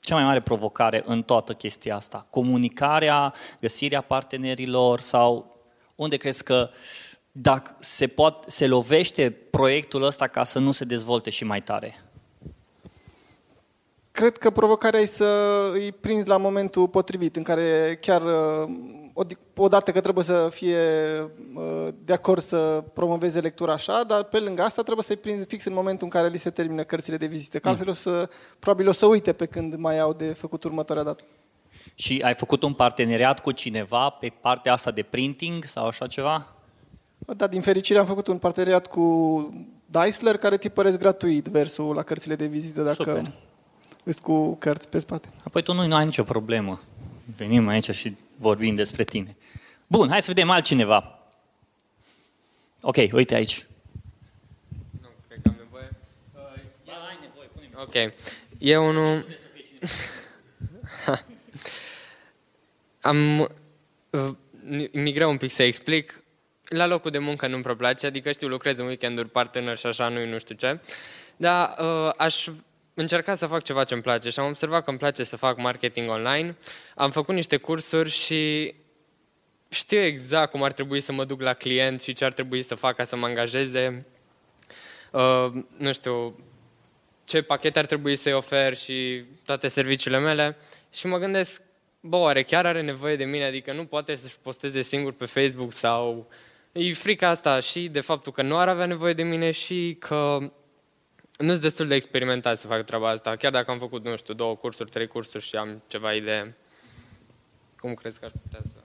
cea 0.01 0.15
mai 0.15 0.25
mare 0.25 0.41
provocare 0.41 1.03
în 1.07 1.23
toată 1.23 1.53
chestia 1.53 1.97
asta? 1.97 2.27
Comunicarea, 2.31 3.35
găsirea 3.61 4.01
partenerilor 4.01 5.01
sau 5.01 5.57
unde 5.95 6.17
crezi 6.17 6.45
că 6.45 6.71
dacă 7.33 7.77
se, 7.79 8.07
pot, 8.07 8.45
se 8.47 8.67
lovește 8.67 9.31
proiectul 9.31 10.03
ăsta 10.03 10.27
ca 10.27 10.45
să 10.45 10.59
nu 10.59 10.71
se 10.71 10.85
dezvolte 10.85 11.31
și 11.31 11.45
mai 11.45 11.63
tare? 11.63 12.04
Cred 14.15 14.37
că 14.37 14.51
provocarea 14.51 15.01
e 15.01 15.05
să 15.05 15.71
îi 15.73 15.93
prinzi 15.93 16.29
la 16.29 16.37
momentul 16.37 16.89
potrivit, 16.89 17.37
în 17.37 17.43
care 17.43 17.99
chiar 18.01 18.23
odată 19.57 19.93
că 19.93 20.01
trebuie 20.01 20.25
să 20.25 20.49
fie 20.51 20.79
uh, 21.55 21.89
de 22.05 22.13
acord 22.13 22.43
să 22.43 22.85
promoveze 22.93 23.41
lectura 23.41 23.73
așa, 23.73 24.03
dar 24.07 24.23
pe 24.23 24.39
lângă 24.39 24.63
asta 24.63 24.83
trebuie 24.83 25.05
să-i 25.05 25.17
prinzi 25.17 25.45
fix 25.45 25.65
în 25.65 25.73
momentul 25.73 26.05
în 26.05 26.21
care 26.21 26.29
li 26.29 26.39
se 26.39 26.51
termină 26.51 26.83
cărțile 26.83 27.17
de 27.17 27.27
vizită, 27.27 27.59
că 27.59 27.69
altfel 27.69 27.89
o 27.89 27.93
să, 27.93 28.29
probabil 28.59 28.89
o 28.89 28.93
să 28.93 29.07
uite 29.07 29.33
pe 29.33 29.47
când 29.47 29.75
mai 29.75 29.99
au 29.99 30.13
de 30.13 30.27
făcut 30.27 30.65
următoarea 30.65 31.05
dată. 31.05 31.25
Și 31.95 32.21
ai 32.25 32.35
făcut 32.35 32.63
un 32.63 32.73
parteneriat 32.73 33.41
cu 33.41 33.53
cineva 33.53 34.09
pe 34.09 34.33
partea 34.41 34.73
asta 34.73 34.91
de 34.91 35.03
printing 35.03 35.65
sau 35.65 35.87
așa 35.87 36.07
ceva? 36.07 36.55
Da, 37.19 37.47
din 37.47 37.61
fericire 37.61 37.99
am 37.99 38.07
făcut 38.07 38.27
un 38.27 38.39
parteneriat 38.39 38.87
cu 38.87 39.69
Deisler 39.87 40.37
care 40.37 40.57
tipăresc 40.57 40.99
gratuit 40.99 41.47
versul 41.47 41.95
la 41.95 42.03
cărțile 42.03 42.35
de 42.35 42.47
vizită 42.47 42.83
dacă 42.83 43.03
Super. 43.03 43.33
Îți 44.05 44.23
cu 44.23 44.57
cărți 44.57 44.89
pe 44.89 44.99
spate. 44.99 45.29
Apoi 45.43 45.63
tu 45.63 45.73
nu, 45.73 45.87
nu 45.87 45.95
ai 45.95 46.05
nicio 46.05 46.23
problemă. 46.23 46.81
Venim 47.37 47.69
aici 47.69 47.91
și 47.91 48.17
vorbim 48.37 48.75
despre 48.75 49.05
tine. 49.05 49.37
Bun, 49.87 50.09
hai 50.09 50.23
să 50.23 50.31
vedem 50.33 50.51
altcineva. 50.51 51.19
Ok, 52.81 52.97
uite 53.13 53.35
aici. 53.35 53.67
Nu, 55.01 55.09
cred 55.29 55.41
că 55.43 55.49
am 55.49 55.57
nevoie. 55.59 55.91
Uh, 56.35 56.93
ai 57.09 57.19
nevoie, 57.21 57.49
pune 57.55 57.69
Ok. 57.83 58.13
Eu 58.59 58.93
nu... 58.93 59.25
am... 63.01 63.49
Mi 64.93 65.13
greu 65.13 65.31
un 65.31 65.37
pic 65.37 65.51
să 65.51 65.63
explic. 65.63 66.23
La 66.69 66.87
locul 66.87 67.11
de 67.11 67.19
muncă 67.19 67.47
nu-mi 67.47 67.63
prea 67.63 67.77
place, 67.77 68.07
adică 68.07 68.33
știu, 68.33 68.49
lucrez 68.49 68.79
în 68.79 68.87
weekenduri, 68.87 69.29
partener 69.29 69.77
și 69.77 69.87
așa, 69.87 70.09
nu 70.09 70.27
nu 70.27 70.39
știu 70.39 70.55
ce. 70.55 70.81
Dar 71.37 71.75
uh, 71.81 72.11
aș 72.17 72.49
încercat 72.95 73.39
să 73.39 73.47
fac 73.47 73.63
ceva 73.63 73.85
ce 73.85 73.95
îmi 73.95 74.03
place 74.03 74.31
și 74.31 74.41
am 74.41 74.47
observat 74.47 74.85
că 74.85 74.91
îmi 74.91 74.99
place 74.99 75.23
să 75.23 75.37
fac 75.37 75.57
marketing 75.57 76.09
online. 76.11 76.57
Am 76.95 77.11
făcut 77.11 77.35
niște 77.35 77.57
cursuri 77.57 78.11
și 78.11 78.75
știu 79.69 79.99
exact 79.99 80.51
cum 80.51 80.63
ar 80.63 80.73
trebui 80.73 81.01
să 81.01 81.13
mă 81.13 81.25
duc 81.25 81.41
la 81.41 81.53
client 81.53 82.03
și 82.03 82.13
ce 82.13 82.25
ar 82.25 82.33
trebui 82.33 82.63
să 82.63 82.75
fac 82.75 82.97
ca 82.97 83.05
să 83.05 83.17
mă 83.17 83.27
angajeze. 83.27 84.07
Uh, 85.11 85.53
nu 85.77 85.93
știu, 85.93 86.39
ce 87.25 87.43
pachete 87.43 87.79
ar 87.79 87.87
trebui 87.87 88.17
să-i 88.17 88.33
ofer 88.33 88.77
și 88.77 89.25
toate 89.45 89.69
serviciile 89.69 90.19
mele. 90.19 90.57
Și 90.93 91.07
mă 91.07 91.19
gândesc, 91.19 91.63
bă, 92.01 92.17
oare 92.17 92.43
chiar 92.43 92.67
are 92.67 92.83
nevoie 92.83 93.17
de 93.17 93.25
mine? 93.25 93.45
Adică 93.45 93.73
nu 93.73 93.85
poate 93.85 94.15
să-și 94.15 94.39
posteze 94.43 94.83
singur 94.83 95.13
pe 95.13 95.25
Facebook 95.25 95.73
sau... 95.73 96.29
E 96.73 96.93
frica 96.93 97.29
asta 97.29 97.61
și 97.61 97.89
de 97.89 98.01
faptul 98.01 98.33
că 98.33 98.43
nu 98.43 98.57
ar 98.57 98.69
avea 98.69 98.87
nevoie 98.87 99.13
de 99.13 99.23
mine 99.23 99.51
și 99.51 99.97
că 99.99 100.51
nu 101.39 101.49
sunt 101.49 101.61
destul 101.61 101.87
de 101.87 101.95
experimentat 101.95 102.57
să 102.57 102.67
fac 102.67 102.85
treaba 102.85 103.09
asta, 103.09 103.37
chiar 103.37 103.53
dacă 103.53 103.71
am 103.71 103.79
făcut, 103.79 104.05
nu 104.05 104.17
știu, 104.17 104.35
două 104.35 104.57
cursuri, 104.57 104.91
trei 104.91 105.07
cursuri 105.07 105.45
și 105.45 105.57
am 105.57 105.83
ceva 105.89 106.13
idee. 106.13 106.57
Cum 107.79 107.95
crezi 107.95 108.19
că 108.19 108.25
aș 108.25 108.31
putea 108.43 108.61
să... 108.63 108.77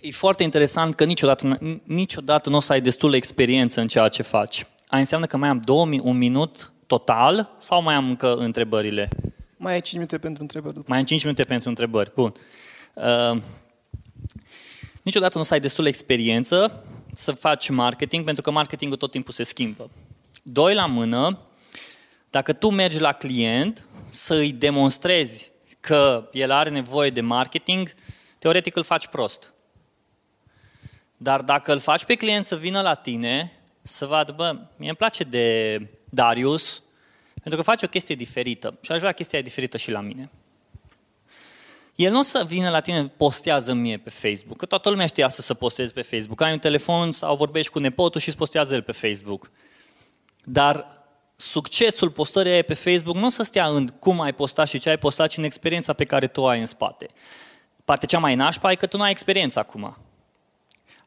E 0.00 0.10
foarte 0.10 0.42
interesant 0.42 0.94
că 0.94 1.04
niciodată, 1.04 1.58
niciodată 1.84 2.48
nu 2.48 2.56
o 2.56 2.60
să 2.60 2.72
ai 2.72 2.80
destul 2.80 3.14
experiență 3.14 3.80
în 3.80 3.88
ceea 3.88 4.08
ce 4.08 4.22
faci. 4.22 4.66
A 4.86 4.98
înseamnă 4.98 5.26
că 5.26 5.36
mai 5.36 5.48
am 5.48 5.60
două, 5.64 5.86
un 6.02 6.16
minut 6.16 6.72
total 6.86 7.54
sau 7.58 7.82
mai 7.82 7.94
am 7.94 8.08
încă 8.08 8.34
întrebările? 8.34 9.08
Mai 9.56 9.72
ai 9.72 9.80
5 9.80 9.92
minute 9.92 10.18
pentru 10.18 10.42
întrebări. 10.42 10.74
După. 10.74 10.86
Mai 10.88 10.98
am 10.98 11.04
5 11.04 11.22
minute 11.22 11.42
pentru 11.42 11.68
întrebări. 11.68 12.12
Bun. 12.14 12.34
Uh, 12.94 13.42
niciodată 15.02 15.34
nu 15.34 15.40
o 15.40 15.44
să 15.44 15.54
ai 15.54 15.60
destul 15.60 15.86
experiență 15.86 16.84
să 17.14 17.32
faci 17.32 17.68
marketing, 17.68 18.24
pentru 18.24 18.42
că 18.42 18.50
marketingul 18.50 18.96
tot 18.96 19.10
timpul 19.10 19.32
se 19.32 19.42
schimbă. 19.42 19.90
Doi 20.42 20.74
la 20.74 20.86
mână, 20.86 21.38
dacă 22.30 22.52
tu 22.52 22.70
mergi 22.70 22.98
la 22.98 23.12
client 23.12 23.86
să 24.08 24.34
îi 24.34 24.52
demonstrezi 24.52 25.50
că 25.80 26.28
el 26.32 26.50
are 26.50 26.70
nevoie 26.70 27.10
de 27.10 27.20
marketing, 27.20 27.94
teoretic 28.38 28.76
îl 28.76 28.82
faci 28.82 29.06
prost. 29.06 29.52
Dar 31.16 31.40
dacă 31.40 31.72
îl 31.72 31.78
faci 31.78 32.04
pe 32.04 32.14
client 32.14 32.44
să 32.44 32.56
vină 32.56 32.80
la 32.80 32.94
tine, 32.94 33.52
să 33.82 34.06
vadă, 34.06 34.32
bă, 34.32 34.52
mie 34.76 34.88
îmi 34.88 34.96
place 34.96 35.24
de 35.24 35.76
Darius, 36.04 36.82
pentru 37.34 37.56
că 37.56 37.62
face 37.62 37.84
o 37.84 37.88
chestie 37.88 38.14
diferită 38.14 38.78
și 38.80 38.92
aș 38.92 38.98
vrea 38.98 39.12
chestia 39.12 39.40
diferită 39.42 39.76
și 39.76 39.90
la 39.90 40.00
mine. 40.00 40.30
El 41.94 42.12
nu 42.12 42.18
o 42.18 42.22
să 42.22 42.44
vină 42.46 42.70
la 42.70 42.80
tine, 42.80 43.06
postează 43.06 43.72
mie 43.72 43.98
pe 43.98 44.10
Facebook, 44.10 44.56
că 44.56 44.66
toată 44.66 44.90
lumea 44.90 45.06
știe 45.06 45.24
asta 45.24 45.42
să 45.42 45.54
postezi 45.54 45.92
pe 45.92 46.02
Facebook. 46.02 46.40
Ai 46.40 46.52
un 46.52 46.58
telefon 46.58 47.12
sau 47.12 47.36
vorbești 47.36 47.72
cu 47.72 47.78
nepotul 47.78 48.20
și 48.20 48.28
îți 48.28 48.36
postează 48.36 48.74
el 48.74 48.82
pe 48.82 48.92
Facebook. 48.92 49.50
Dar 50.44 51.04
succesul 51.36 52.10
postării 52.10 52.52
aia 52.52 52.62
pe 52.62 52.74
Facebook 52.74 53.16
nu 53.16 53.26
o 53.26 53.28
să 53.28 53.42
stea 53.42 53.66
în 53.66 53.86
cum 53.86 54.20
ai 54.20 54.32
postat 54.32 54.68
și 54.68 54.78
ce 54.78 54.88
ai 54.88 54.98
postat, 54.98 55.28
ci 55.28 55.36
în 55.36 55.44
experiența 55.44 55.92
pe 55.92 56.04
care 56.04 56.26
tu 56.26 56.46
ai 56.46 56.60
în 56.60 56.66
spate. 56.66 57.08
Partea 57.84 58.08
cea 58.08 58.18
mai 58.18 58.34
nașpa 58.34 58.70
e 58.70 58.74
că 58.74 58.86
tu 58.86 58.96
nu 58.96 59.02
ai 59.02 59.10
experiență 59.10 59.58
acum. 59.58 59.96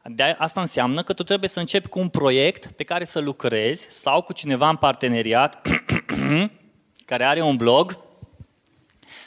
De 0.04 0.22
asta 0.22 0.60
înseamnă 0.60 1.02
că 1.02 1.12
tu 1.12 1.22
trebuie 1.22 1.48
să 1.48 1.58
începi 1.58 1.88
cu 1.88 1.98
un 1.98 2.08
proiect 2.08 2.66
pe 2.66 2.84
care 2.84 3.04
să 3.04 3.18
lucrezi 3.18 3.86
sau 3.90 4.22
cu 4.22 4.32
cineva 4.32 4.68
în 4.68 4.76
parteneriat 4.76 5.60
care 7.04 7.24
are 7.24 7.40
un 7.40 7.56
blog 7.56 7.98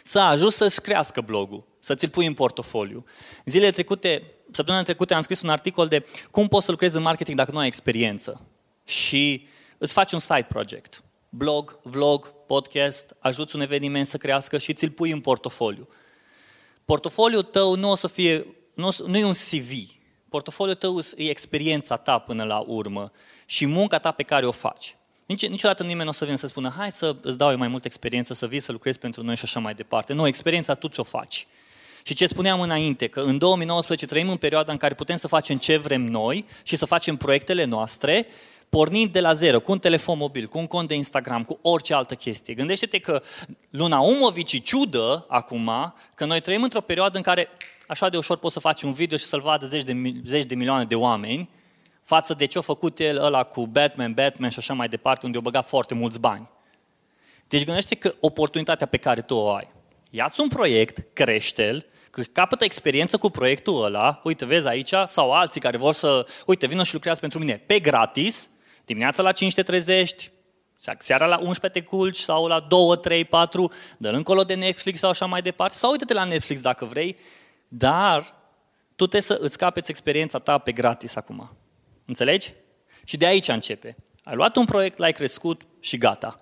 să 0.04 0.20
ajut 0.20 0.54
să-și 0.54 0.82
crească 0.82 1.22
blogul, 1.22 1.68
să 1.80 1.96
ți-l 1.96 2.10
pui 2.10 2.26
în 2.26 2.34
portofoliu. 2.34 3.06
Zilele 3.46 3.72
trecute, 3.72 4.24
săptămâna 4.52 4.84
trecute 4.84 5.14
am 5.14 5.22
scris 5.22 5.42
un 5.42 5.50
articol 5.50 5.88
de 5.88 6.06
cum 6.32 6.48
poți 6.48 6.66
să 6.66 6.72
lucrezi 6.72 6.96
în 6.96 7.02
marketing 7.02 7.38
dacă 7.38 7.52
nu 7.52 7.58
ai 7.58 7.68
experiență. 7.68 8.42
Și 8.86 9.48
îți 9.80 9.94
faci 9.94 10.12
un 10.12 10.20
side 10.20 10.46
project. 10.50 11.04
Blog, 11.30 11.80
vlog, 11.84 12.34
podcast, 12.48 13.16
ajuți 13.20 13.56
un 13.56 13.62
eveniment 13.62 14.06
să 14.06 14.18
crească 14.18 14.58
și 14.58 14.74
ți-l 14.74 14.90
pui 14.90 15.12
în 15.12 15.20
portofoliu. 15.20 15.88
Portofoliul 16.86 17.44
tău 17.44 17.76
nu 17.76 17.90
o 17.90 17.96
să 17.96 18.08
fie, 18.08 18.46
nu, 18.74 18.90
nu 19.06 19.18
e 19.18 19.26
un 19.26 19.34
CV, 19.34 20.00
Portofoliul 20.30 20.76
tău 20.76 21.00
e 21.16 21.30
experiența 21.30 21.98
ta 21.98 22.20
până 22.20 22.44
la 22.44 22.58
urmă 22.58 23.12
și 23.46 23.66
munca 23.66 24.00
ta 24.00 24.12
pe 24.12 24.24
care 24.24 24.46
o 24.46 24.52
faci. 24.52 24.98
Nici, 25.26 25.48
niciodată 25.48 25.84
nimeni 25.84 26.04
nu 26.04 26.10
o 26.10 26.14
să 26.14 26.26
vină 26.26 26.38
să 26.38 26.48
spună, 26.48 26.74
hai 26.78 26.92
să 26.92 27.16
îți 27.22 27.38
dau 27.38 27.52
eu 27.52 27.58
mai 27.58 27.68
multă 27.68 27.88
experiență, 27.88 28.34
să 28.34 28.48
vii 28.48 28.60
să 28.60 28.72
lucrezi 28.72 29.00
pentru 29.00 29.24
noi 29.24 29.36
și 29.36 29.44
așa 29.44 29.60
mai 29.60 29.74
departe. 29.74 30.14
Nu, 30.14 30.28
experiența 30.28 30.74
tu 30.74 30.88
ți-o 30.88 31.04
faci. 31.04 31.48
Și 32.04 32.14
ce 32.14 32.26
spuneam 32.26 32.62
înainte, 32.62 33.08
că 33.08 33.20
în 33.20 33.38
2019 33.38 34.06
trăim 34.06 34.30
în 34.30 34.38
perioada 34.38 34.72
în 34.72 34.78
care 34.78 34.94
putem 34.94 35.16
să 35.16 35.28
facem 35.28 35.58
ce 35.58 35.78
vrem 35.78 36.02
noi 36.02 36.46
și 36.64 36.76
să 36.76 36.86
facem 36.86 37.18
proiectele 37.18 37.64
noastre, 37.64 38.28
pornind 38.70 39.12
de 39.12 39.20
la 39.20 39.34
zero, 39.34 39.60
cu 39.60 39.72
un 39.72 39.80
telefon 39.80 40.18
mobil, 40.18 40.48
cu 40.48 40.58
un 40.58 40.68
cont 40.68 40.88
de 40.88 40.96
Instagram, 40.96 41.44
cu 41.44 41.60
orice 41.62 41.94
altă 41.94 42.16
chestie. 42.16 42.54
Gândește-te 42.54 43.00
că 43.00 43.22
luna 43.70 44.00
Umovici 44.00 44.62
ciudă 44.64 45.26
acum 45.28 45.72
că 46.16 46.26
noi 46.26 46.42
trăim 46.42 46.64
într-o 46.64 46.82
perioadă 46.82 47.18
în 47.18 47.24
care 47.24 47.50
așa 47.88 48.10
de 48.10 48.18
ușor 48.18 48.38
poți 48.38 48.54
să 48.54 48.60
faci 48.60 48.82
un 48.82 48.94
video 48.94 49.18
și 49.18 49.26
să-l 49.26 49.42
vadă 49.42 49.66
zeci 49.66 49.84
de, 49.84 49.94
zeci 50.26 50.46
de 50.46 50.56
milioane 50.56 50.84
de 50.84 50.96
oameni, 50.96 51.50
față 52.04 52.34
de 52.34 52.46
ce 52.46 52.58
a 52.58 52.62
făcut 52.62 53.00
el 53.00 53.24
ăla 53.24 53.44
cu 53.44 53.68
Batman, 53.68 54.14
Batman 54.14 54.50
și 54.50 54.60
așa 54.60 54.74
mai 54.74 54.88
departe, 54.88 55.26
unde 55.26 55.38
a 55.38 55.42
băgat 55.42 55.68
foarte 55.68 55.94
mulți 55.94 56.20
bani. 56.20 56.50
Deci 57.48 57.66
gândește 57.66 57.96
că 57.96 58.16
oportunitatea 58.20 58.88
pe 58.88 58.98
care 58.98 59.22
tu 59.22 59.36
o 59.36 59.52
ai. 59.52 59.68
Ia-ți 60.10 60.40
un 60.40 60.48
proiect, 60.48 61.06
crește-l, 61.14 61.86
că 62.12 62.22
capătă 62.22 62.64
experiență 62.64 63.18
cu 63.18 63.30
proiectul 63.30 63.84
ăla, 63.84 64.22
uite, 64.24 64.46
vezi 64.46 64.68
aici, 64.68 64.94
sau 65.06 65.32
alții 65.32 65.62
care 65.62 65.78
vor 65.78 65.94
să, 65.94 66.26
uite, 66.46 66.68
vină 66.68 66.84
și 66.84 66.94
lucrează 66.94 67.20
pentru 67.20 67.40
mine 67.40 67.64
pe 67.66 67.80
gratis, 67.80 68.50
dimineața 68.90 69.22
la 69.24 69.32
5 69.32 69.54
te 69.54 69.64
trezești, 69.64 70.32
seara 70.98 71.26
la 71.26 71.38
11 71.38 71.80
te 71.80 71.86
culci 71.86 72.18
sau 72.18 72.48
la 72.48 72.60
2, 72.60 72.98
3, 72.98 73.26
4, 73.26 73.72
dă 73.98 74.10
încolo 74.10 74.44
de 74.44 74.54
Netflix 74.54 75.00
sau 75.00 75.10
așa 75.10 75.26
mai 75.26 75.42
departe, 75.42 75.78
sau 75.78 75.92
uite-te 75.92 76.14
la 76.14 76.24
Netflix 76.24 76.62
dacă 76.62 76.86
vrei, 76.86 77.18
dar 77.68 78.22
tu 78.96 79.08
trebuie 79.08 79.22
să 79.22 79.38
îți 79.42 79.58
capeți 79.58 79.90
experiența 79.90 80.40
ta 80.40 80.58
pe 80.58 80.72
gratis 80.72 81.16
acum. 81.16 81.58
Înțelegi? 82.06 82.54
Și 83.04 83.18
de 83.18 83.26
aici 83.26 83.48
începe. 83.48 83.96
Ai 84.24 84.36
luat 84.36 84.56
un 84.56 84.66
proiect, 84.66 84.98
l-ai 84.98 85.12
crescut 85.12 85.62
și 85.80 85.98
gata. 85.98 86.42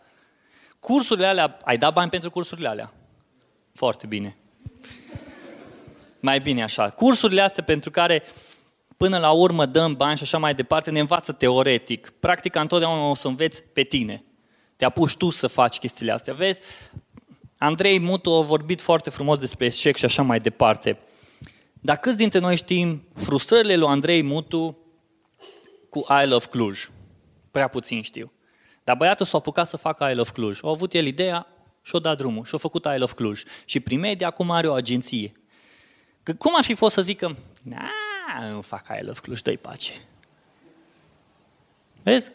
Cursurile 0.80 1.26
alea, 1.26 1.58
ai 1.64 1.78
dat 1.78 1.94
bani 1.94 2.10
pentru 2.10 2.30
cursurile 2.30 2.68
alea? 2.68 2.94
Foarte 3.74 4.08
bine. 4.08 4.38
Mai 6.20 6.40
bine 6.40 6.64
așa. 6.64 6.90
Cursurile 6.90 7.42
astea 7.42 7.64
pentru 7.64 7.92
care 7.92 8.24
până 8.98 9.18
la 9.18 9.32
urmă 9.32 9.66
dăm 9.66 9.94
bani 9.94 10.18
și 10.18 10.24
așa 10.24 10.38
mai 10.38 10.56
departe, 10.56 10.92
ne 10.92 11.00
învață 11.00 11.32
teoretic. 11.32 12.10
Practica 12.20 12.62
întotdeauna 12.62 13.10
o 13.10 13.16
să 13.16 13.28
înveți 13.28 13.64
pe 13.64 13.82
tine. 13.82 14.24
Te 14.76 14.86
apuci 14.86 15.16
tu 15.16 15.30
să 15.30 15.48
faci 15.48 15.78
chestiile 15.78 16.12
astea. 16.12 16.34
Vezi, 16.34 16.62
Andrei 17.58 18.00
Mutu 18.00 18.30
a 18.30 18.42
vorbit 18.42 18.82
foarte 18.82 19.10
frumos 19.10 19.38
despre 19.38 19.66
eșec 19.66 19.96
și 19.96 20.06
așa 20.06 20.22
mai 20.22 20.40
departe. 20.40 21.00
Dar 21.74 21.98
câți 21.98 22.18
dintre 22.18 22.40
noi 22.40 22.56
știm 22.56 23.08
frustrările 23.16 23.76
lui 23.76 23.88
Andrei 23.88 24.24
Mutu 24.24 24.78
cu 25.90 26.06
I 26.24 26.28
Love 26.28 26.46
Cluj? 26.46 26.90
Prea 27.52 27.68
puțin 27.68 28.02
știu. 28.02 28.32
Dar 28.84 28.96
băiatul 28.96 29.26
s-a 29.26 29.38
apucat 29.38 29.68
să 29.68 29.78
facă 29.78 30.10
I 30.12 30.16
Love 30.16 30.32
Cluj. 30.32 30.60
A 30.64 30.70
avut 30.70 30.94
el 30.94 31.06
ideea 31.06 31.48
și 31.82 31.96
a 31.96 32.00
dat 32.00 32.18
drumul 32.18 32.46
și 32.46 32.56
a 32.56 32.58
făcut 32.58 32.86
I 32.86 32.98
Love 32.98 33.14
Cluj. 33.14 33.44
Și 33.66 33.80
primedia 33.80 34.28
acum 34.28 34.52
are 34.52 34.68
o 34.68 34.74
agenție. 34.74 35.32
Că 36.24 36.34
cum 36.34 36.56
ar 36.56 36.64
fi 36.64 36.76
fost 36.76 36.94
să 36.94 37.02
zică, 37.02 37.38
na, 37.64 37.90
nu 38.40 38.62
fac 38.62 38.86
I 39.02 39.04
Love 39.04 39.20
Cluj, 39.20 39.42
dă 39.42 39.58
pace. 39.58 39.94
Vezi? 42.04 42.32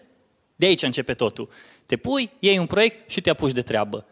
De 0.57 0.67
aici 0.67 0.83
începe 0.83 1.15
totul. 1.15 1.49
Te 1.87 1.97
pui, 1.97 2.31
iei 2.38 2.59
un 2.59 2.67
proiect 2.67 3.11
și 3.11 3.21
te 3.21 3.31
apuci 3.31 3.53
de 3.53 3.62
treabă. 3.62 4.07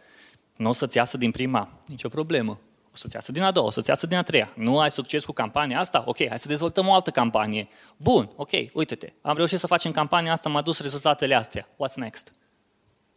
Nu 0.57 0.69
o 0.69 0.73
să-ți 0.73 0.97
iasă 0.97 1.17
din 1.17 1.31
prima, 1.31 1.69
nicio 1.87 2.09
problemă. 2.09 2.61
O 2.93 2.97
să-ți 2.97 3.15
iasă 3.15 3.33
din 3.33 3.43
a 3.43 3.51
doua, 3.51 3.67
o 3.67 3.71
să-ți 3.71 3.89
iasă 3.89 4.07
din 4.07 4.17
a 4.17 4.23
treia. 4.23 4.53
Nu 4.55 4.81
ai 4.81 4.91
succes 4.91 5.25
cu 5.25 5.33
campania 5.33 5.79
asta? 5.79 6.03
Ok, 6.07 6.29
hai 6.29 6.39
să 6.39 6.49
dezvoltăm 6.49 6.89
o 6.89 6.95
altă 6.95 7.11
campanie. 7.11 7.69
Bun, 7.97 8.31
ok, 8.37 8.51
uite-te. 8.73 9.13
Am 9.21 9.37
reușit 9.37 9.59
să 9.59 9.67
facem 9.67 9.93
campania 9.93 10.33
asta, 10.33 10.49
am 10.49 10.57
adus 10.57 10.81
rezultatele 10.81 11.35
astea. 11.35 11.69
What's 11.69 11.95
next? 11.95 12.33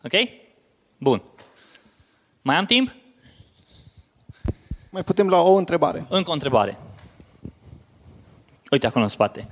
Ok? 0.04 0.30
Bun. 0.98 1.22
Mai 2.42 2.56
am 2.56 2.66
timp? 2.66 2.96
Mai 4.90 5.04
putem 5.04 5.30
la 5.30 5.42
o 5.42 5.54
întrebare. 5.54 6.06
Încă 6.10 6.30
o 6.30 6.34
întrebare. 6.34 6.78
Uite 8.74 8.88
acolo 8.88 9.04
în 9.04 9.10
spate. 9.10 9.48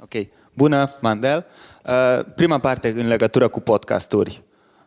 Ok. 0.00 0.12
Bună, 0.54 0.94
Mandel. 1.00 1.46
Uh, 1.86 2.24
prima 2.34 2.58
parte 2.58 2.88
în 2.88 3.06
legătură 3.06 3.48
cu 3.48 3.60
podcasturi. 3.60 4.42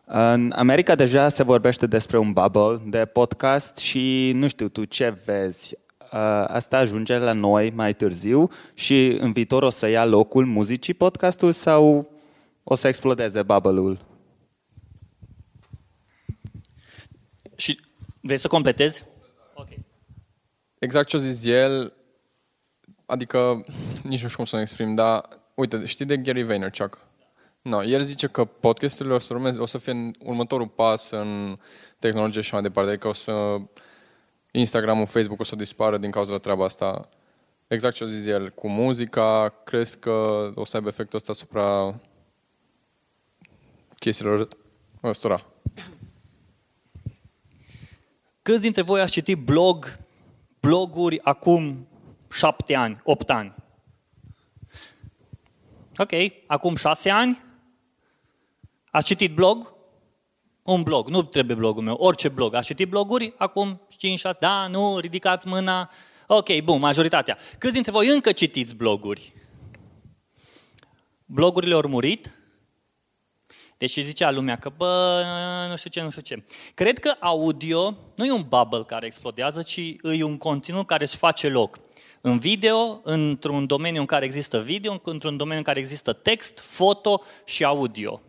În 0.06 0.54
America 0.56 0.96
deja 0.96 1.30
se 1.30 1.44
vorbește 1.44 1.88
despre 1.88 2.18
un 2.18 2.32
bubble 2.32 2.82
de 2.86 3.06
podcast 3.06 3.78
și 3.78 4.32
nu 4.36 4.48
știu 4.48 4.68
tu 4.68 4.86
ce 4.86 5.22
vezi. 5.26 5.76
Uh, 6.00 6.20
asta 6.48 6.78
ajunge 6.78 7.18
la 7.18 7.34
noi 7.34 7.72
mai 7.76 7.94
târziu 7.94 8.50
și 8.74 9.18
în 9.20 9.32
viitor 9.32 9.63
o 9.63 9.70
să 9.70 9.88
ia 9.88 10.06
locul 10.06 10.46
muzicii 10.46 10.94
podcastul 10.94 11.52
sau 11.52 12.12
o 12.63 12.76
să 12.76 12.88
explodeze 12.88 13.44
bubble-ul? 13.44 14.06
Și 17.56 17.80
vrei 18.22 18.38
să 18.38 18.48
completezi? 18.48 19.12
Ok. 20.84 20.89
Exact 20.89 21.08
ce 21.08 21.15
a 21.15 21.19
zis 21.19 21.46
el, 21.46 21.93
adică 23.06 23.65
nici 24.04 24.22
nu 24.22 24.28
știu 24.28 24.36
cum 24.36 24.46
să 24.46 24.58
exprim, 24.58 24.96
dar 24.96 25.30
uite, 25.54 25.86
știi 25.86 26.06
de 26.06 26.17
Gary 26.17 26.43
Vaynerchuk? 26.43 27.00
No, 27.62 27.84
el 27.84 28.02
zice 28.02 28.28
că 28.28 28.46
podcasturile 28.46 29.13
o 29.13 29.19
să, 29.19 29.34
urmeze, 29.34 29.60
o 29.60 29.65
să 29.65 29.78
fie 29.78 30.12
următorul 30.19 30.67
pas 30.67 31.10
în 31.10 31.60
tehnologie 32.00 32.41
și 32.41 32.54
mai 32.54 32.62
departe, 32.62 32.89
adică 32.89 33.08
o 33.08 33.13
să 33.13 33.58
Instagram-ul, 34.52 35.06
Facebook 35.06 35.39
o 35.39 35.43
să 35.43 35.56
dispară 35.56 35.98
din 35.98 36.12
cauza 36.12 36.32
la 36.32 36.38
treaba 36.38 36.65
asta. 36.65 37.10
Exact 37.67 37.96
ce 37.96 38.04
a 38.04 38.08
zis 38.08 38.26
el, 38.26 38.50
cu 38.50 38.69
muzica, 38.69 39.62
crezi 39.63 39.98
că 39.98 40.52
o 40.56 40.65
să 40.65 40.76
aibă 40.76 40.88
efectul 40.88 41.17
ăsta 41.17 41.32
asupra 41.32 42.00
chestiilor 44.00 44.48
ăstora. 45.04 45.46
Câți 48.41 48.62
dintre 48.62 48.82
voi 48.82 49.02
ați 49.02 49.12
citit 49.12 49.38
blog, 49.38 50.02
bloguri 50.67 51.19
acum 51.23 51.88
șapte 52.32 52.76
ani, 52.76 52.99
opt 53.04 53.30
ani? 53.30 53.54
Ok, 55.97 56.12
acum 56.47 56.76
șase 56.76 57.10
ani? 57.10 57.41
Ați 58.91 59.06
citit 59.06 59.34
blog? 59.34 59.73
Un 60.63 60.84
blog, 60.84 61.08
nu 61.08 61.23
trebuie 61.23 61.56
blogul 61.56 61.84
meu, 61.84 61.95
orice 61.95 62.30
blog. 62.30 62.54
Ați 62.54 62.65
citit 62.65 62.89
bloguri? 62.89 63.34
Acum 63.38 63.82
5, 63.97 64.19
6, 64.19 64.38
da, 64.39 64.67
nu, 64.67 64.97
ridicați 64.99 65.47
mâna. 65.47 65.91
Ok, 66.28 66.62
bun, 66.63 66.80
majoritatea. 66.80 67.38
Câți 67.58 67.73
dintre 67.73 67.91
voi 67.91 68.08
încă 68.08 68.32
citiți 68.32 68.76
bloguri? 68.76 69.34
Blogurile 71.26 71.73
au 71.73 71.88
murit? 71.88 72.34
Deși 73.78 74.02
zicea 74.02 74.32
lumea 74.32 74.58
că, 74.58 74.72
bă, 74.78 75.24
nu 75.70 75.76
știu 75.76 75.90
ce, 75.90 76.02
nu 76.02 76.10
știu 76.10 76.22
ce. 76.22 76.44
Cred 76.74 77.00
că 77.00 77.16
audio 77.20 77.98
nu 78.16 78.26
e 78.26 78.32
un 78.32 78.46
bubble 78.48 78.84
care 78.88 79.06
explodează, 79.06 79.62
ci 79.62 79.78
e 80.02 80.24
un 80.24 80.38
conținut 80.38 80.88
care 80.88 81.04
își 81.04 81.18
face 81.18 81.48
loc. 81.48 81.80
În 82.22 82.40
video, 82.40 83.02
într-un 83.04 83.66
domeniu 83.66 84.00
în 84.00 84.06
care 84.06 84.26
există 84.26 84.60
video, 84.60 85.02
într-un 85.04 85.38
domeniu 85.38 85.58
în 85.58 85.64
care 85.64 85.80
există 85.80 86.14
text, 86.14 86.60
foto 86.60 87.22
și 87.46 87.64
audio. 87.64 88.22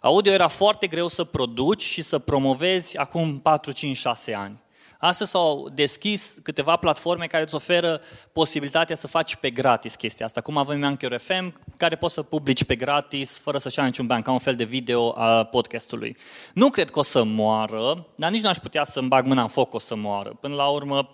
Audio 0.00 0.32
era 0.32 0.48
foarte 0.48 0.86
greu 0.86 1.08
să 1.08 1.24
produci 1.24 1.82
și 1.82 2.02
să 2.02 2.18
promovezi 2.18 2.96
acum 2.96 3.40
4, 3.40 3.72
5, 3.72 3.96
6 3.96 4.34
ani. 4.34 4.60
Astăzi 5.00 5.30
s-au 5.30 5.68
deschis 5.68 6.38
câteva 6.42 6.76
platforme 6.76 7.26
care 7.26 7.42
îți 7.42 7.54
oferă 7.54 8.00
posibilitatea 8.32 8.96
să 8.96 9.06
faci 9.06 9.36
pe 9.36 9.50
gratis 9.50 9.94
chestia 9.94 10.26
asta. 10.26 10.40
Cum 10.40 10.56
avem 10.56 10.84
Anchor 10.84 11.16
FM, 11.16 11.60
care 11.76 11.96
poți 11.96 12.14
să 12.14 12.22
publici 12.22 12.64
pe 12.64 12.76
gratis, 12.76 13.38
fără 13.38 13.58
să-și 13.58 13.78
ia 13.78 13.84
niciun 13.84 14.06
bani, 14.06 14.22
ca 14.22 14.30
un 14.30 14.38
fel 14.38 14.56
de 14.56 14.64
video 14.64 15.18
a 15.18 15.44
podcastului. 15.44 16.16
Nu 16.54 16.70
cred 16.70 16.90
că 16.90 16.98
o 16.98 17.02
să 17.02 17.22
moară, 17.22 18.06
dar 18.14 18.30
nici 18.30 18.42
nu 18.42 18.48
aș 18.48 18.56
putea 18.56 18.84
să-mi 18.84 19.08
bag 19.08 19.26
mâna 19.26 19.42
în 19.42 19.48
foc 19.48 19.74
o 19.74 19.78
să 19.78 19.96
moară. 19.96 20.28
Până 20.40 20.54
la 20.54 20.66
urmă, 20.66 21.10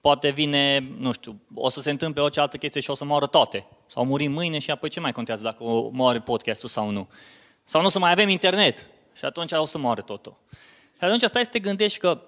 poate 0.00 0.28
vine, 0.28 0.92
nu 0.98 1.12
știu, 1.12 1.40
o 1.54 1.68
să 1.68 1.80
se 1.80 1.90
întâmple 1.90 2.22
orice 2.22 2.40
altă 2.40 2.56
chestie 2.56 2.80
și 2.80 2.90
o 2.90 2.94
să 2.94 3.04
moară 3.04 3.26
toate. 3.26 3.66
Sau 3.86 4.04
muri 4.04 4.26
mâine 4.26 4.58
și 4.58 4.70
apoi 4.70 4.88
ce 4.88 5.00
mai 5.00 5.12
contează 5.12 5.42
dacă 5.42 5.64
moare 5.92 6.20
podcastul 6.20 6.68
sau 6.68 6.90
nu. 6.90 7.08
Sau 7.64 7.80
nu 7.80 7.86
o 7.86 7.90
să 7.90 7.98
mai 7.98 8.10
avem 8.10 8.28
internet 8.28 8.86
și 9.12 9.24
atunci 9.24 9.52
o 9.52 9.64
să 9.64 9.78
moare 9.78 10.00
totul. 10.00 10.36
Și 11.02 11.08
atunci 11.08 11.22
stai 11.22 11.44
să 11.44 11.50
te 11.50 11.58
gândești 11.58 11.98
că 11.98 12.20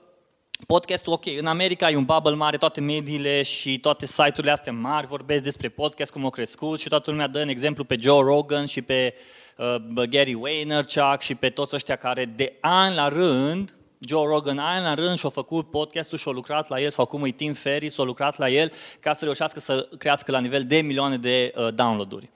podcastul, 0.66 1.12
ok, 1.12 1.24
în 1.38 1.46
America 1.46 1.90
e 1.90 1.96
un 1.96 2.04
bubble 2.04 2.34
mare, 2.34 2.56
toate 2.56 2.80
mediile 2.80 3.42
și 3.42 3.78
toate 3.78 4.06
site-urile 4.06 4.50
astea 4.50 4.72
mari 4.72 5.06
vorbesc 5.06 5.42
despre 5.42 5.68
podcast, 5.68 6.12
cum 6.12 6.24
au 6.24 6.30
crescut 6.30 6.80
și 6.80 6.88
toată 6.88 7.10
lumea 7.10 7.26
dă 7.26 7.40
în 7.40 7.48
exemplu 7.48 7.84
pe 7.84 7.96
Joe 8.00 8.22
Rogan 8.22 8.66
și 8.66 8.82
pe 8.82 9.14
uh, 9.56 10.04
Gary 10.08 10.34
Vaynerchuk 10.34 11.20
și 11.20 11.34
pe 11.34 11.50
toți 11.50 11.74
ăștia 11.74 11.96
care 11.96 12.24
de 12.24 12.56
ani 12.60 12.94
la 12.94 13.08
rând 13.08 13.74
Joe 13.98 14.26
Rogan 14.26 14.58
ani 14.58 14.84
la 14.84 14.94
rând 14.94 15.18
și-a 15.18 15.28
făcut 15.28 15.70
podcastul 15.70 16.18
și-a 16.18 16.32
lucrat 16.32 16.68
la 16.68 16.80
el, 16.80 16.90
sau 16.90 17.06
cum 17.06 17.24
e 17.24 17.30
Tim 17.30 17.52
Ferriss, 17.52 17.94
s-a 17.94 18.02
lucrat 18.02 18.38
la 18.38 18.48
el 18.48 18.72
ca 19.00 19.12
să 19.12 19.24
reușească 19.24 19.60
să 19.60 19.88
crească 19.98 20.30
la 20.30 20.40
nivel 20.40 20.64
de 20.64 20.80
milioane 20.80 21.16
de 21.16 21.52
uh, 21.56 21.74
download-uri. 21.74 22.30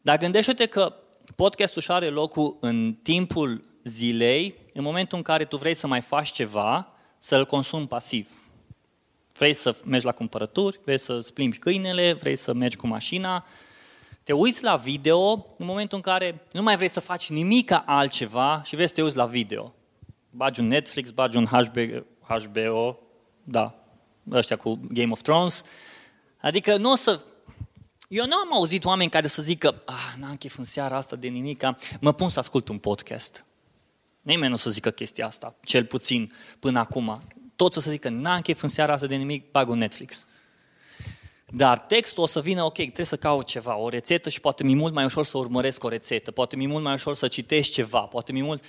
Dar 0.00 0.16
gândește-te 0.16 0.66
că 0.66 0.94
podcastul 1.36 1.82
și 1.82 1.90
are 1.90 2.06
locul 2.06 2.56
în 2.60 2.96
timpul 3.02 3.64
zilei, 3.84 4.60
în 4.72 4.82
momentul 4.82 5.16
în 5.16 5.22
care 5.22 5.44
tu 5.44 5.56
vrei 5.56 5.74
să 5.74 5.86
mai 5.86 6.00
faci 6.00 6.32
ceva, 6.32 6.92
să-l 7.16 7.46
consumi 7.46 7.86
pasiv. 7.86 8.28
Vrei 9.32 9.52
să 9.52 9.76
mergi 9.84 10.04
la 10.04 10.12
cumpărături, 10.12 10.80
vrei 10.84 10.98
să 10.98 11.26
plimbi 11.34 11.58
câinele, 11.58 12.12
vrei 12.12 12.36
să 12.36 12.52
mergi 12.52 12.76
cu 12.76 12.86
mașina, 12.86 13.46
te 14.22 14.32
uiți 14.32 14.62
la 14.62 14.76
video 14.76 15.46
în 15.58 15.66
momentul 15.66 15.96
în 15.96 16.02
care 16.02 16.46
nu 16.52 16.62
mai 16.62 16.76
vrei 16.76 16.88
să 16.88 17.00
faci 17.00 17.30
nimic 17.30 17.82
altceva 17.84 18.62
și 18.64 18.74
vrei 18.74 18.86
să 18.86 18.94
te 18.94 19.02
uiți 19.02 19.16
la 19.16 19.26
video. 19.26 19.74
Bagi 20.30 20.60
un 20.60 20.66
Netflix, 20.66 21.10
bagi 21.10 21.36
un 21.36 21.46
HBO, 21.46 22.04
HBO 22.26 22.98
da, 23.42 23.74
ăștia 24.30 24.56
cu 24.56 24.80
Game 24.88 25.12
of 25.12 25.22
Thrones. 25.22 25.64
Adică 26.40 26.76
nu 26.76 26.90
o 26.90 26.94
să... 26.94 27.20
Eu 28.08 28.26
nu 28.26 28.36
am 28.36 28.54
auzit 28.54 28.84
oameni 28.84 29.10
care 29.10 29.26
să 29.26 29.42
zică, 29.42 29.82
ah, 29.86 30.14
n-am 30.18 30.36
chef 30.36 30.58
în 30.58 30.64
seara 30.64 30.96
asta 30.96 31.16
de 31.16 31.28
nimica, 31.28 31.76
mă 32.00 32.12
pun 32.12 32.28
să 32.28 32.38
ascult 32.38 32.68
un 32.68 32.78
podcast. 32.78 33.46
Nimeni 34.22 34.48
nu 34.48 34.54
o 34.54 34.58
să 34.58 34.70
zică 34.70 34.90
chestia 34.90 35.26
asta, 35.26 35.54
cel 35.64 35.84
puțin 35.84 36.32
până 36.58 36.78
acum. 36.78 37.22
Toți 37.56 37.78
o 37.78 37.80
să 37.80 37.90
zică, 37.90 38.08
n-am 38.08 38.40
chef 38.40 38.62
în 38.62 38.68
seara 38.68 38.92
asta 38.92 39.06
de 39.06 39.14
nimic, 39.14 39.50
bag 39.50 39.68
un 39.68 39.78
Netflix. 39.78 40.26
Dar 41.54 41.78
textul 41.78 42.22
o 42.22 42.26
să 42.26 42.40
vină, 42.40 42.62
ok, 42.62 42.74
trebuie 42.74 43.06
să 43.06 43.16
caut 43.16 43.46
ceva, 43.46 43.76
o 43.76 43.88
rețetă 43.88 44.28
și 44.28 44.40
poate 44.40 44.64
mi 44.64 44.74
mult 44.74 44.94
mai 44.94 45.04
ușor 45.04 45.24
să 45.24 45.38
urmăresc 45.38 45.84
o 45.84 45.88
rețetă, 45.88 46.30
poate 46.30 46.56
mi 46.56 46.66
mult 46.66 46.84
mai 46.84 46.92
ușor 46.92 47.14
să 47.14 47.28
citești 47.28 47.72
ceva, 47.72 48.00
poate 48.00 48.32
mi 48.32 48.42
mult, 48.42 48.64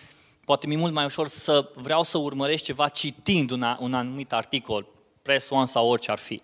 poate 0.46 0.68
mi 0.68 0.76
mult 0.76 0.94
mai 0.94 1.06
ușor 1.06 1.28
să 1.28 1.70
vreau 1.76 2.04
să 2.04 2.18
urmăresc 2.18 2.64
ceva 2.64 2.88
citind 2.88 3.52
un, 3.52 3.64
un 3.80 3.94
anumit 3.94 4.34
articol, 4.34 4.88
press 5.22 5.50
one 5.50 5.66
sau 5.66 5.88
orice 5.88 6.12
ar 6.12 6.18
fi. 6.18 6.42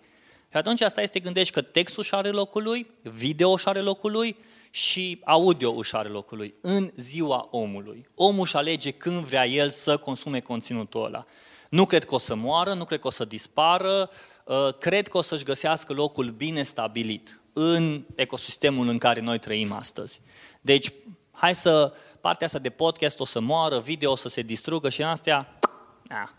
Și 0.52 0.58
atunci 0.58 0.82
asta 0.82 1.02
este 1.02 1.20
gândești 1.20 1.54
că 1.54 1.62
textul 1.62 2.04
și 2.04 2.14
are 2.14 2.30
locul 2.30 2.64
lui, 2.64 2.88
video 3.02 3.58
și 3.58 3.68
are 3.68 3.80
locul 3.80 4.12
lui 4.12 4.36
și 4.70 5.22
audio 5.24 5.74
își 5.74 5.96
are 5.96 6.10
locul 6.10 6.38
lui 6.38 6.54
în 6.62 6.92
ziua 6.96 7.48
omului. 7.52 8.08
Omul 8.16 8.42
își 8.42 8.56
alege 8.56 8.92
când 8.92 9.24
vrea 9.24 9.48
el 9.48 9.70
să 9.70 9.98
consume 9.98 10.40
conținutul 10.40 11.06
ăla. 11.06 11.26
Nu 11.70 11.86
cred 11.86 12.06
că 12.06 12.16
o 12.16 12.18
să 12.18 12.36
moară, 12.36 12.74
nu 12.74 12.86
cred 12.86 13.00
că 13.00 13.08
o 13.08 13.10
să 13.10 13.26
dispară, 13.26 14.10
uh, 14.46 14.74
cred 14.80 15.08
că 15.08 15.18
o 15.18 15.22
să-și 15.22 15.44
găsească 15.44 15.94
locul 15.94 16.30
bine 16.30 16.64
stabilit 16.64 17.40
în 17.54 18.06
ecosistemul 18.16 18.88
în 18.88 18.98
care 18.98 19.20
noi 19.20 19.40
trăim 19.40 19.72
astăzi. 19.72 20.22
Deci, 20.62 20.94
hai 21.32 21.56
să, 21.56 21.94
partea 22.22 22.46
asta 22.46 22.60
de 22.60 22.70
podcast 22.70 23.20
o 23.20 23.26
să 23.26 23.40
moară, 23.40 23.80
video 23.80 24.12
o 24.12 24.16
să 24.16 24.28
se 24.28 24.42
distrugă 24.42 24.90
și 24.90 25.02
în 25.02 25.08
astea, 25.08 25.60
na. 26.02 26.34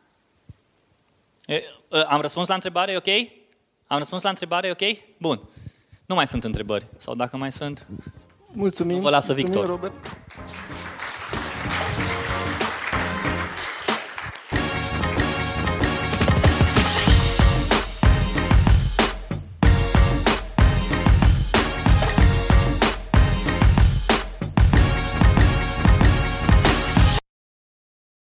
Am 2.09 2.21
răspuns 2.21 2.49
la 2.49 2.55
întrebare, 2.55 2.97
ok? 2.97 3.07
Am 3.87 3.99
răspuns 3.99 4.23
la 4.23 4.29
întrebare, 4.29 4.71
ok? 4.71 4.99
Bun. 5.19 5.49
Nu 6.07 6.15
mai 6.15 6.27
sunt 6.27 6.45
întrebări. 6.45 6.87
Sau 6.97 7.15
dacă 7.15 7.37
mai 7.37 7.53
sunt, 7.53 7.87
Mulțumim. 8.53 9.01
Vă 9.01 9.11
lasă 9.11 9.33
Mulțumim, 9.33 9.53
Victor. 9.53 9.71
Robert. 9.71 10.17